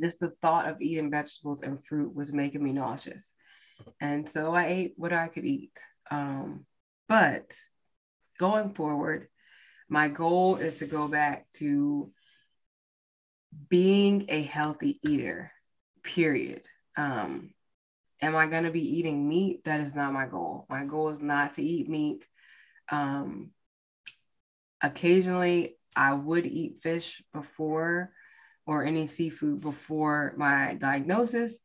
just 0.00 0.20
the 0.20 0.32
thought 0.42 0.68
of 0.68 0.80
eating 0.80 1.10
vegetables 1.10 1.62
and 1.62 1.84
fruit 1.84 2.14
was 2.14 2.32
making 2.32 2.62
me 2.62 2.72
nauseous. 2.72 3.34
And 4.00 4.28
so 4.28 4.54
I 4.54 4.66
ate 4.66 4.94
what 4.96 5.12
I 5.12 5.28
could 5.28 5.44
eat. 5.44 5.72
Um, 6.10 6.66
but 7.08 7.52
going 8.38 8.74
forward, 8.74 9.28
my 9.88 10.08
goal 10.08 10.56
is 10.56 10.78
to 10.78 10.86
go 10.86 11.08
back 11.08 11.46
to 11.54 12.12
being 13.68 14.26
a 14.28 14.42
healthy 14.42 14.98
eater, 15.02 15.52
period. 16.02 16.62
Um, 16.96 17.52
am 18.20 18.36
I 18.36 18.46
going 18.46 18.64
to 18.64 18.70
be 18.70 18.98
eating 18.98 19.28
meat? 19.28 19.64
That 19.64 19.80
is 19.80 19.94
not 19.94 20.12
my 20.12 20.26
goal. 20.26 20.66
My 20.68 20.84
goal 20.84 21.08
is 21.10 21.20
not 21.20 21.54
to 21.54 21.62
eat 21.62 21.88
meat. 21.88 22.26
Um, 22.90 23.50
occasionally, 24.82 25.76
I 25.94 26.14
would 26.14 26.46
eat 26.46 26.80
fish 26.80 27.22
before 27.32 28.12
or 28.66 28.84
any 28.84 29.06
seafood 29.06 29.60
before 29.60 30.34
my 30.36 30.76
diagnosis. 30.78 31.58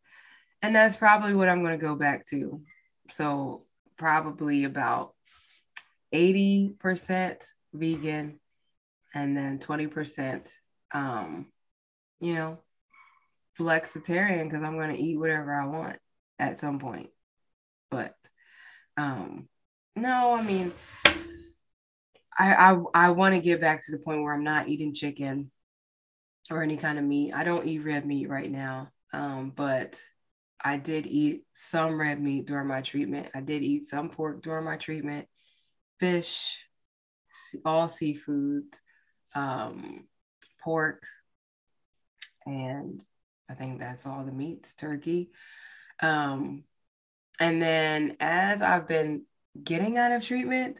And 0.61 0.75
that's 0.75 0.95
probably 0.95 1.33
what 1.33 1.49
I'm 1.49 1.63
going 1.63 1.77
to 1.77 1.85
go 1.85 1.95
back 1.95 2.25
to. 2.27 2.61
So, 3.09 3.65
probably 3.97 4.63
about 4.63 5.13
80% 6.13 7.43
vegan 7.73 8.39
and 9.13 9.35
then 9.35 9.59
20% 9.59 10.49
um, 10.93 11.47
you 12.23 12.35
know, 12.35 12.59
flexitarian 13.57 14.45
because 14.45 14.63
I'm 14.63 14.77
going 14.77 14.93
to 14.93 15.01
eat 15.01 15.19
whatever 15.19 15.53
I 15.53 15.65
want 15.65 15.97
at 16.39 16.59
some 16.59 16.79
point. 16.79 17.09
But 17.91 18.15
um 18.97 19.47
no, 19.95 20.33
I 20.33 20.41
mean 20.41 20.73
I 22.37 22.53
I, 22.53 22.81
I 22.93 23.09
want 23.11 23.35
to 23.35 23.41
get 23.41 23.61
back 23.61 23.85
to 23.85 23.91
the 23.91 23.99
point 23.99 24.23
where 24.23 24.33
I'm 24.33 24.43
not 24.43 24.67
eating 24.67 24.93
chicken 24.93 25.51
or 26.49 26.63
any 26.63 26.77
kind 26.77 26.97
of 26.97 27.05
meat. 27.05 27.33
I 27.33 27.43
don't 27.43 27.67
eat 27.67 27.79
red 27.79 28.05
meat 28.05 28.29
right 28.29 28.51
now. 28.51 28.89
Um, 29.13 29.51
but 29.55 29.99
I 30.63 30.77
did 30.77 31.05
eat 31.05 31.43
some 31.53 31.99
red 31.99 32.21
meat 32.21 32.47
during 32.47 32.67
my 32.67 32.81
treatment. 32.81 33.29
I 33.35 33.41
did 33.41 33.63
eat 33.63 33.87
some 33.87 34.09
pork 34.09 34.41
during 34.41 34.65
my 34.65 34.77
treatment, 34.77 35.27
fish, 35.99 36.59
all 37.65 37.87
seafood, 37.87 38.63
um, 39.35 40.07
pork, 40.61 41.03
and 42.45 43.03
I 43.49 43.53
think 43.53 43.79
that's 43.79 44.05
all 44.05 44.23
the 44.23 44.31
meats, 44.31 44.73
turkey. 44.73 45.31
Um, 46.01 46.63
and 47.39 47.61
then 47.61 48.17
as 48.19 48.61
I've 48.61 48.87
been 48.87 49.25
getting 49.61 49.97
out 49.97 50.11
of 50.11 50.25
treatment, 50.25 50.77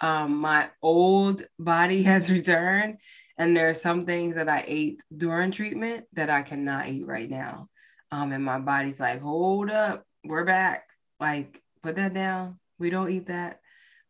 um, 0.00 0.38
my 0.38 0.70
old 0.82 1.44
body 1.58 2.02
has 2.04 2.30
returned, 2.30 2.98
and 3.38 3.56
there 3.56 3.68
are 3.68 3.74
some 3.74 4.06
things 4.06 4.36
that 4.36 4.48
I 4.48 4.64
ate 4.66 5.00
during 5.16 5.50
treatment 5.50 6.06
that 6.12 6.30
I 6.30 6.42
cannot 6.42 6.88
eat 6.88 7.06
right 7.06 7.28
now. 7.28 7.68
Um, 8.10 8.32
and 8.32 8.44
my 8.44 8.58
body's 8.58 9.00
like, 9.00 9.20
hold 9.20 9.70
up, 9.70 10.04
we're 10.24 10.44
back. 10.44 10.88
Like, 11.18 11.62
put 11.82 11.96
that 11.96 12.14
down. 12.14 12.58
We 12.78 12.90
don't 12.90 13.10
eat 13.10 13.26
that. 13.26 13.60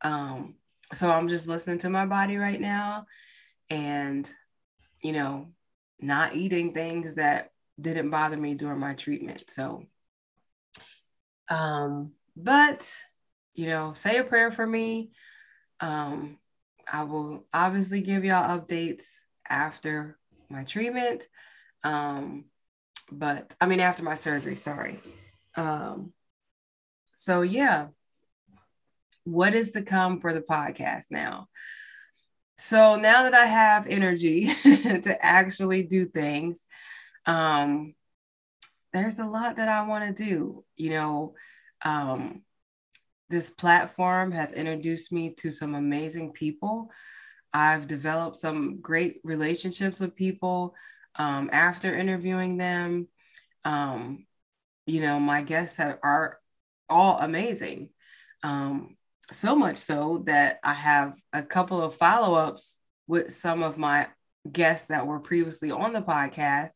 Um, 0.02 0.56
so 0.92 1.10
I'm 1.10 1.28
just 1.28 1.48
listening 1.48 1.78
to 1.80 1.90
my 1.90 2.06
body 2.06 2.36
right 2.36 2.60
now, 2.60 3.06
and 3.70 4.28
you 5.02 5.12
know, 5.12 5.48
not 6.00 6.34
eating 6.34 6.72
things 6.72 7.14
that 7.14 7.50
didn't 7.80 8.10
bother 8.10 8.36
me 8.36 8.54
during 8.54 8.78
my 8.78 8.94
treatment. 8.94 9.44
So, 9.48 9.84
um, 11.48 12.12
but 12.36 12.94
you 13.54 13.66
know, 13.66 13.92
say 13.94 14.18
a 14.18 14.24
prayer 14.24 14.50
for 14.50 14.66
me. 14.66 15.12
Um, 15.80 16.38
I 16.90 17.04
will 17.04 17.46
obviously 17.52 18.00
give 18.00 18.24
y'all 18.24 18.58
updates 18.58 19.04
after 19.48 20.18
my 20.48 20.64
treatment. 20.64 21.24
Um, 21.82 22.46
but 23.10 23.54
I 23.60 23.66
mean, 23.66 23.80
after 23.80 24.02
my 24.02 24.14
surgery, 24.14 24.56
sorry. 24.56 25.00
Um, 25.56 26.12
so 27.14 27.42
yeah, 27.42 27.88
what 29.24 29.54
is 29.54 29.72
to 29.72 29.82
come 29.82 30.20
for 30.20 30.32
the 30.32 30.40
podcast 30.40 31.04
now? 31.10 31.48
So 32.56 32.96
now 32.96 33.24
that 33.24 33.34
I 33.34 33.46
have 33.46 33.86
energy 33.86 34.46
to 34.64 35.16
actually 35.20 35.82
do 35.82 36.04
things, 36.06 36.64
um, 37.26 37.94
there's 38.92 39.18
a 39.18 39.26
lot 39.26 39.56
that 39.56 39.68
I 39.68 39.86
want 39.86 40.16
to 40.16 40.24
do. 40.24 40.64
You 40.76 40.90
know, 40.90 41.34
um, 41.84 42.42
this 43.28 43.50
platform 43.50 44.30
has 44.32 44.52
introduced 44.52 45.12
me 45.12 45.34
to 45.38 45.50
some 45.50 45.74
amazing 45.74 46.32
people. 46.32 46.90
I've 47.52 47.88
developed 47.88 48.36
some 48.36 48.80
great 48.80 49.20
relationships 49.24 50.00
with 50.00 50.16
people 50.16 50.74
um, 51.16 51.50
after 51.52 51.94
interviewing 51.94 52.56
them. 52.56 53.08
Um, 53.64 54.26
you 54.86 55.00
know, 55.00 55.18
my 55.18 55.42
guests 55.42 55.78
have, 55.78 55.98
are 56.02 56.38
all 56.88 57.18
amazing. 57.18 57.90
Um, 58.42 58.96
so 59.32 59.56
much 59.56 59.78
so 59.78 60.22
that 60.26 60.58
I 60.62 60.74
have 60.74 61.16
a 61.32 61.42
couple 61.42 61.80
of 61.80 61.96
follow 61.96 62.34
ups 62.34 62.76
with 63.06 63.34
some 63.34 63.62
of 63.62 63.78
my 63.78 64.08
guests 64.50 64.88
that 64.88 65.06
were 65.06 65.20
previously 65.20 65.70
on 65.70 65.92
the 65.92 66.02
podcast 66.02 66.70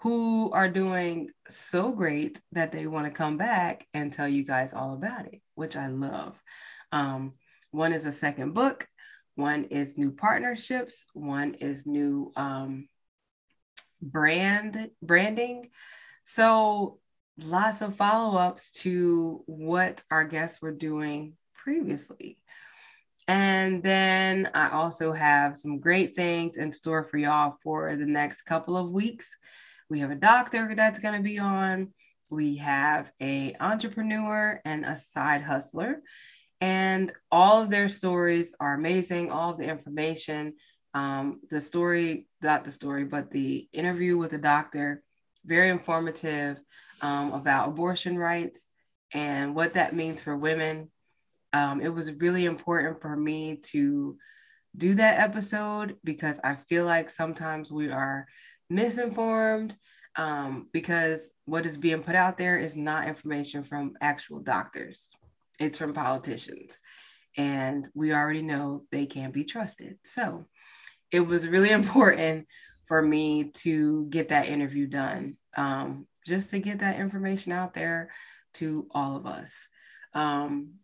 who 0.00 0.50
are 0.52 0.68
doing 0.68 1.30
so 1.48 1.92
great 1.92 2.40
that 2.52 2.70
they 2.72 2.86
want 2.86 3.06
to 3.06 3.10
come 3.10 3.36
back 3.36 3.86
and 3.92 4.12
tell 4.12 4.28
you 4.28 4.44
guys 4.44 4.72
all 4.72 4.94
about 4.94 5.26
it, 5.26 5.40
which 5.54 5.76
I 5.76 5.88
love. 5.88 6.40
Um, 6.92 7.32
one 7.70 7.92
is 7.92 8.06
a 8.06 8.12
second 8.12 8.54
book, 8.54 8.86
one 9.34 9.64
is 9.64 9.98
new 9.98 10.12
partnerships, 10.12 11.04
one 11.14 11.54
is 11.54 11.86
new 11.86 12.32
um, 12.36 12.88
brand 14.00 14.90
branding. 15.02 15.68
So 16.24 17.00
lots 17.42 17.82
of 17.82 17.96
follow-ups 17.96 18.72
to 18.72 19.42
what 19.46 20.02
our 20.10 20.24
guests 20.24 20.62
were 20.62 20.72
doing 20.72 21.36
previously. 21.58 22.38
And 23.26 23.82
then 23.82 24.50
I 24.54 24.70
also 24.70 25.12
have 25.12 25.58
some 25.58 25.80
great 25.80 26.16
things 26.16 26.56
in 26.56 26.72
store 26.72 27.04
for 27.04 27.18
y'all 27.18 27.56
for 27.62 27.94
the 27.94 28.06
next 28.06 28.42
couple 28.42 28.76
of 28.76 28.90
weeks. 28.90 29.36
We 29.90 30.00
have 30.00 30.10
a 30.10 30.16
doctor 30.16 30.74
that's 30.74 30.98
going 30.98 31.14
to 31.14 31.22
be 31.22 31.38
on. 31.38 31.92
We 32.30 32.56
have 32.56 33.10
a 33.20 33.54
entrepreneur 33.60 34.60
and 34.64 34.84
a 34.84 34.96
side 34.96 35.42
hustler. 35.42 36.00
And 36.60 37.12
all 37.30 37.62
of 37.62 37.70
their 37.70 37.88
stories 37.90 38.54
are 38.60 38.74
amazing. 38.74 39.30
All 39.30 39.54
the 39.54 39.68
information, 39.68 40.54
um, 40.94 41.40
the 41.50 41.60
story, 41.60 42.26
not 42.42 42.64
the 42.64 42.70
story, 42.70 43.04
but 43.04 43.30
the 43.30 43.68
interview 43.72 44.16
with 44.16 44.30
the 44.30 44.38
doctor, 44.38 45.02
very 45.44 45.68
informative 45.68 46.58
um, 47.02 47.32
about 47.32 47.68
abortion 47.68 48.18
rights 48.18 48.66
and 49.12 49.54
what 49.54 49.74
that 49.74 49.94
means 49.94 50.22
for 50.22 50.36
women 50.36 50.90
um, 51.52 51.80
it 51.80 51.88
was 51.88 52.12
really 52.12 52.44
important 52.44 53.00
for 53.00 53.16
me 53.16 53.56
to 53.70 54.16
do 54.76 54.94
that 54.94 55.18
episode 55.18 55.96
because 56.04 56.38
I 56.44 56.54
feel 56.54 56.84
like 56.84 57.10
sometimes 57.10 57.72
we 57.72 57.90
are 57.90 58.26
misinformed 58.70 59.74
um, 60.16 60.68
because 60.72 61.30
what 61.46 61.64
is 61.64 61.76
being 61.76 62.02
put 62.02 62.14
out 62.14 62.38
there 62.38 62.58
is 62.58 62.76
not 62.76 63.08
information 63.08 63.62
from 63.62 63.94
actual 64.00 64.40
doctors, 64.40 65.10
it's 65.58 65.78
from 65.78 65.92
politicians. 65.92 66.78
And 67.36 67.88
we 67.94 68.12
already 68.12 68.42
know 68.42 68.84
they 68.90 69.06
can't 69.06 69.32
be 69.32 69.44
trusted. 69.44 69.98
So 70.04 70.46
it 71.10 71.20
was 71.20 71.48
really 71.48 71.70
important 71.80 72.46
for 72.86 73.00
me 73.02 73.50
to 73.52 74.06
get 74.10 74.30
that 74.30 74.48
interview 74.48 74.86
done, 74.86 75.36
um, 75.56 76.06
just 76.26 76.50
to 76.50 76.58
get 76.58 76.80
that 76.80 76.98
information 76.98 77.52
out 77.52 77.74
there 77.74 78.10
to 78.54 78.88
all 78.92 79.16
of 79.16 79.26
us. 79.26 79.68
Um, 80.14 80.74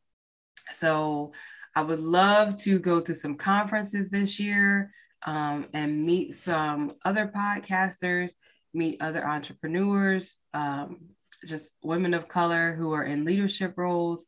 so 0.71 1.33
I 1.75 1.83
would 1.83 1.99
love 1.99 2.61
to 2.63 2.79
go 2.79 3.01
to 3.01 3.15
some 3.15 3.37
conferences 3.37 4.11
this 4.11 4.39
year 4.39 4.93
um, 5.27 5.67
and 5.73 6.05
meet 6.05 6.35
some 6.35 6.95
other 7.05 7.31
podcasters, 7.35 8.31
meet 8.73 9.01
other 9.01 9.27
entrepreneurs, 9.27 10.37
um, 10.53 11.09
just 11.47 11.73
women 11.83 12.15
of 12.15 12.29
color 12.29 12.75
who 12.75 12.93
are 12.93 13.05
in 13.05 13.25
leadership 13.25 13.75
roles. 13.77 14.25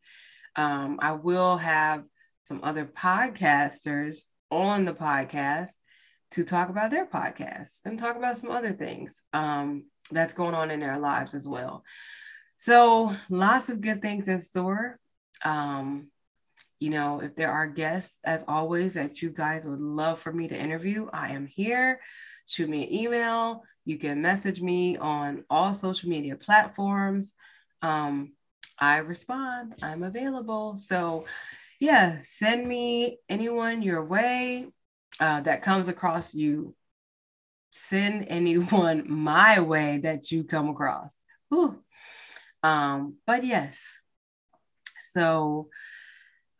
Um, 0.57 0.99
I 1.01 1.13
will 1.13 1.57
have 1.59 2.05
some 2.45 2.61
other 2.63 2.85
podcasters 2.85 4.25
on 4.51 4.85
the 4.85 4.95
podcast 4.95 5.71
to 6.33 6.45
talk 6.45 6.69
about 6.69 6.91
their 6.91 7.07
podcasts 7.07 7.81
and 7.85 7.99
talk 7.99 8.17
about 8.17 8.37
some 8.37 8.51
other 8.51 8.73
things 8.73 9.21
um, 9.33 9.85
that's 10.11 10.35
going 10.35 10.55
on 10.55 10.71
in 10.71 10.81
their 10.81 10.99
lives 10.99 11.35
as 11.35 11.47
well. 11.47 11.85
So, 12.57 13.15
lots 13.29 13.69
of 13.69 13.81
good 13.81 14.01
things 14.01 14.29
in 14.29 14.41
store. 14.41 14.99
Um, 15.45 16.09
you 16.79 16.91
know, 16.91 17.21
if 17.21 17.37
there 17.37 17.51
are 17.51 17.67
guests, 17.67 18.19
as 18.25 18.45
always, 18.47 18.95
that 18.95 19.23
you 19.23 19.31
guys 19.31 19.67
would 19.67 19.81
love 19.81 20.19
for 20.19 20.33
me 20.33 20.49
to 20.49 20.59
interview, 20.59 21.09
I 21.13 21.31
am 21.31 21.47
here. 21.47 22.01
Shoot 22.47 22.69
me 22.69 22.85
an 22.85 22.93
email. 22.93 23.63
You 23.85 23.99
can 23.99 24.21
message 24.21 24.61
me 24.61 24.97
on 24.97 25.45
all 25.49 25.73
social 25.73 26.11
media 26.11 26.37
platforms. 26.37 27.33
Um, 27.83 28.33
I 28.79 28.99
respond, 28.99 29.75
I'm 29.83 30.03
available. 30.03 30.77
So, 30.77 31.25
yeah, 31.81 32.19
send 32.23 32.67
me 32.67 33.19
anyone 33.29 33.83
your 33.83 34.05
way 34.05 34.67
uh, 35.19 35.41
that 35.43 35.63
comes 35.63 35.89
across 35.89 36.35
you. 36.35 36.75
Send 37.71 38.27
anyone 38.29 39.05
my 39.07 39.61
way 39.61 39.99
that 39.99 40.31
you 40.31 40.45
come 40.45 40.69
across. 40.69 41.15
Um, 42.63 43.17
but 43.27 43.45
yes, 43.45 43.81
so 45.13 45.69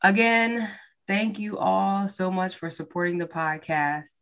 again, 0.03 0.69
thank 1.07 1.39
you 1.39 1.59
all 1.59 2.09
so 2.09 2.31
much 2.31 2.57
for 2.57 2.71
supporting 2.71 3.19
the 3.19 3.27
podcast. 3.27 4.13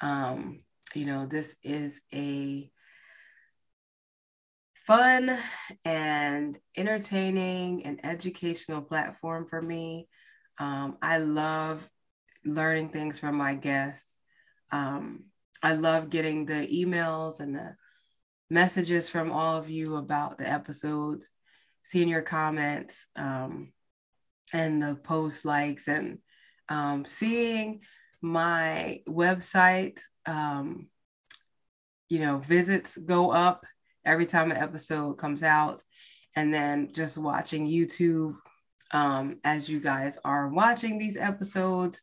Um, 0.00 0.60
you 0.94 1.06
know, 1.06 1.26
this 1.26 1.54
is 1.62 2.00
a 2.12 2.70
fun 4.86 5.36
and 5.84 6.58
entertaining 6.76 7.86
and 7.86 8.04
educational 8.04 8.82
platform 8.82 9.46
for 9.48 9.62
me. 9.62 10.08
Um, 10.58 10.98
I 11.00 11.18
love 11.18 11.86
learning 12.44 12.90
things 12.90 13.18
from 13.18 13.36
my 13.36 13.54
guests. 13.54 14.16
Um, 14.70 15.26
I 15.62 15.74
love 15.74 16.10
getting 16.10 16.46
the 16.46 16.66
emails 16.66 17.38
and 17.40 17.54
the 17.54 17.76
messages 18.50 19.08
from 19.08 19.30
all 19.30 19.56
of 19.56 19.70
you 19.70 19.96
about 19.96 20.38
the 20.38 20.50
episodes, 20.50 21.28
seeing 21.84 22.08
your 22.08 22.22
comments 22.22 23.06
um, 23.16 23.72
and 24.52 24.82
the 24.82 24.94
post 24.94 25.44
likes, 25.44 25.88
and 25.88 26.18
um, 26.68 27.04
seeing 27.04 27.80
my 28.20 29.00
website, 29.08 29.98
um, 30.26 30.88
you 32.08 32.20
know, 32.20 32.38
visits 32.38 32.96
go 32.96 33.30
up 33.30 33.64
every 34.04 34.26
time 34.26 34.50
an 34.50 34.56
episode 34.56 35.14
comes 35.14 35.42
out. 35.42 35.82
And 36.34 36.52
then 36.52 36.92
just 36.94 37.18
watching 37.18 37.68
YouTube 37.68 38.36
um, 38.92 39.38
as 39.44 39.68
you 39.68 39.80
guys 39.80 40.18
are 40.24 40.48
watching 40.48 40.98
these 40.98 41.16
episodes, 41.16 42.00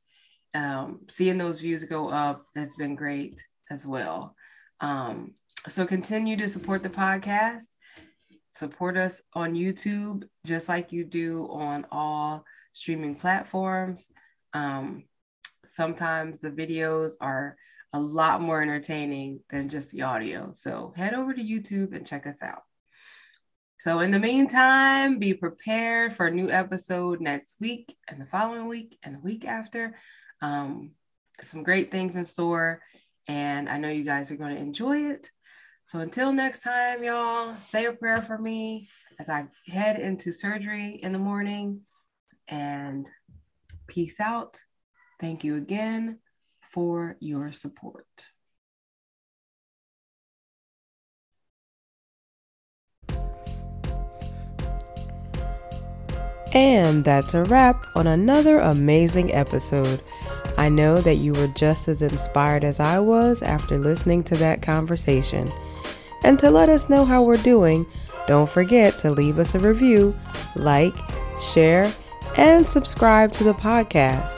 um, 0.54 1.02
seeing 1.10 1.38
those 1.38 1.62
views 1.62 1.84
go 1.84 2.10
up 2.10 2.46
has 2.56 2.76
been 2.76 2.96
great 2.96 3.44
as 3.70 3.86
well. 3.86 4.36
Um, 4.82 5.34
so 5.68 5.86
continue 5.86 6.38
to 6.38 6.50
support 6.50 6.84
the 6.84 6.90
podcast. 6.90 7.66
Support 8.52 8.98
us 8.98 9.22
on 9.34 9.54
YouTube, 9.54 10.24
just 10.46 10.68
like 10.70 10.92
you 10.92 11.04
do 11.04 11.48
on 11.52 11.86
all 11.92 12.44
streaming 12.74 13.16
platforms. 13.16 14.08
Um, 14.54 15.04
sometimes 15.68 16.42
the 16.42 16.52
videos 16.52 17.14
are 17.22 17.56
a 17.94 18.00
lot 18.00 18.42
more 18.42 18.62
entertaining 18.62 19.42
than 19.50 19.70
just 19.70 19.92
the 19.92 20.04
audio. 20.04 20.52
So 20.54 20.94
head 20.96 21.14
over 21.14 21.34
to 21.34 21.42
YouTube 21.42 21.96
and 21.96 22.06
check 22.06 22.28
us 22.28 22.42
out. 22.42 22.64
So, 23.80 24.02
in 24.02 24.12
the 24.12 24.20
meantime, 24.20 25.20
be 25.20 25.34
prepared 25.34 26.14
for 26.14 26.28
a 26.28 26.32
new 26.32 26.50
episode 26.50 27.22
next 27.22 27.56
week 27.62 27.96
and 28.10 28.20
the 28.20 28.26
following 28.26 28.68
week 28.68 28.98
and 29.04 29.16
the 29.16 29.20
week 29.20 29.46
after. 29.46 29.96
Um, 30.42 30.92
some 31.42 31.64
great 31.64 31.90
things 31.90 32.18
in 32.18 32.26
store, 32.26 32.82
and 33.26 33.70
I 33.70 33.78
know 33.78 33.88
you 33.88 34.04
guys 34.04 34.32
are 34.32 34.36
going 34.36 34.54
to 34.54 34.62
enjoy 34.62 35.12
it. 35.12 35.32
So, 35.90 35.98
until 36.02 36.32
next 36.32 36.60
time, 36.60 37.04
y'all, 37.04 37.60
say 37.62 37.86
a 37.86 37.92
prayer 37.92 38.22
for 38.22 38.38
me 38.38 38.88
as 39.18 39.28
I 39.28 39.48
head 39.66 40.00
into 40.00 40.32
surgery 40.32 41.00
in 41.02 41.14
the 41.14 41.18
morning. 41.18 41.82
And 42.48 43.10
peace 43.88 44.20
out. 44.20 44.62
Thank 45.20 45.44
you 45.44 45.56
again 45.56 46.20
for 46.72 47.18
your 47.20 47.52
support. 47.54 48.06
And 56.54 57.04
that's 57.04 57.34
a 57.34 57.46
wrap 57.46 57.84
on 57.96 58.06
another 58.06 58.60
amazing 58.60 59.34
episode. 59.34 60.04
I 60.56 60.70
know 60.70 61.00
that 61.00 61.16
you 61.16 61.34
were 61.34 61.48
just 61.48 61.88
as 61.88 62.04
inspired 62.04 62.64
as 62.64 62.80
I 62.80 63.00
was 63.00 63.42
after 63.42 63.80
listening 63.80 64.24
to 64.26 64.38
that 64.38 64.62
conversation. 64.62 65.50
And 66.24 66.38
to 66.40 66.50
let 66.50 66.70
us 66.70 66.90
know 66.90 67.06
how 67.06 67.24
we're 67.24 67.38
doing, 67.38 67.86
don't 68.28 68.50
forget 68.50 68.98
to 69.00 69.12
leave 69.12 69.40
us 69.40 69.56
a 69.56 69.60
review, 69.60 70.16
like, 70.56 70.96
share, 71.42 71.92
and 72.38 72.66
subscribe 72.66 73.32
to 73.34 73.44
the 73.44 73.54
podcast. 73.54 74.36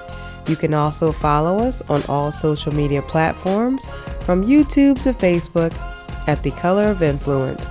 You 0.48 0.56
can 0.56 0.74
also 0.74 1.12
follow 1.12 1.60
us 1.60 1.82
on 1.84 2.04
all 2.08 2.32
social 2.32 2.74
media 2.74 3.02
platforms 3.02 3.84
from 4.22 4.46
YouTube 4.46 5.02
to 5.04 5.14
Facebook 5.14 5.74
at 6.28 6.44
The 6.44 6.52
Color 6.52 6.86
of 6.86 7.02
Influence 7.02 7.68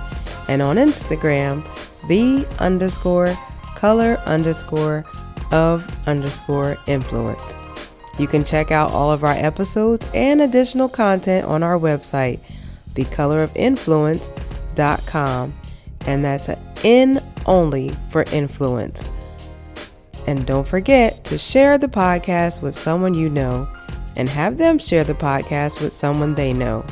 and 0.47 0.61
on 0.61 0.75
Instagram, 0.75 1.63
the 2.07 2.45
underscore 2.59 3.37
color 3.75 4.21
underscore 4.25 5.05
of 5.51 6.07
underscore 6.07 6.77
influence. 6.87 7.57
You 8.19 8.27
can 8.27 8.43
check 8.43 8.71
out 8.71 8.91
all 8.91 9.11
of 9.11 9.23
our 9.23 9.33
episodes 9.33 10.09
and 10.13 10.41
additional 10.41 10.89
content 10.89 11.45
on 11.45 11.63
our 11.63 11.79
website, 11.79 12.39
thecolorofinfluence.com. 12.93 15.53
And 16.07 16.25
that's 16.25 16.49
an 16.49 16.57
N 16.83 17.21
only 17.45 17.89
for 18.09 18.23
influence. 18.31 19.07
And 20.27 20.45
don't 20.45 20.67
forget 20.67 21.23
to 21.25 21.37
share 21.37 21.77
the 21.77 21.87
podcast 21.87 22.61
with 22.61 22.75
someone 22.75 23.13
you 23.13 23.29
know 23.29 23.67
and 24.15 24.29
have 24.29 24.57
them 24.57 24.77
share 24.77 25.03
the 25.03 25.13
podcast 25.13 25.81
with 25.81 25.93
someone 25.93 26.35
they 26.35 26.53
know. 26.53 26.85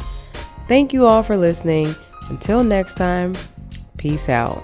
Thank 0.68 0.94
you 0.94 1.06
all 1.06 1.24
for 1.24 1.38
listening. 1.38 1.96
Until 2.30 2.64
next 2.64 2.96
time, 2.96 3.36
peace 3.98 4.30
out. 4.30 4.62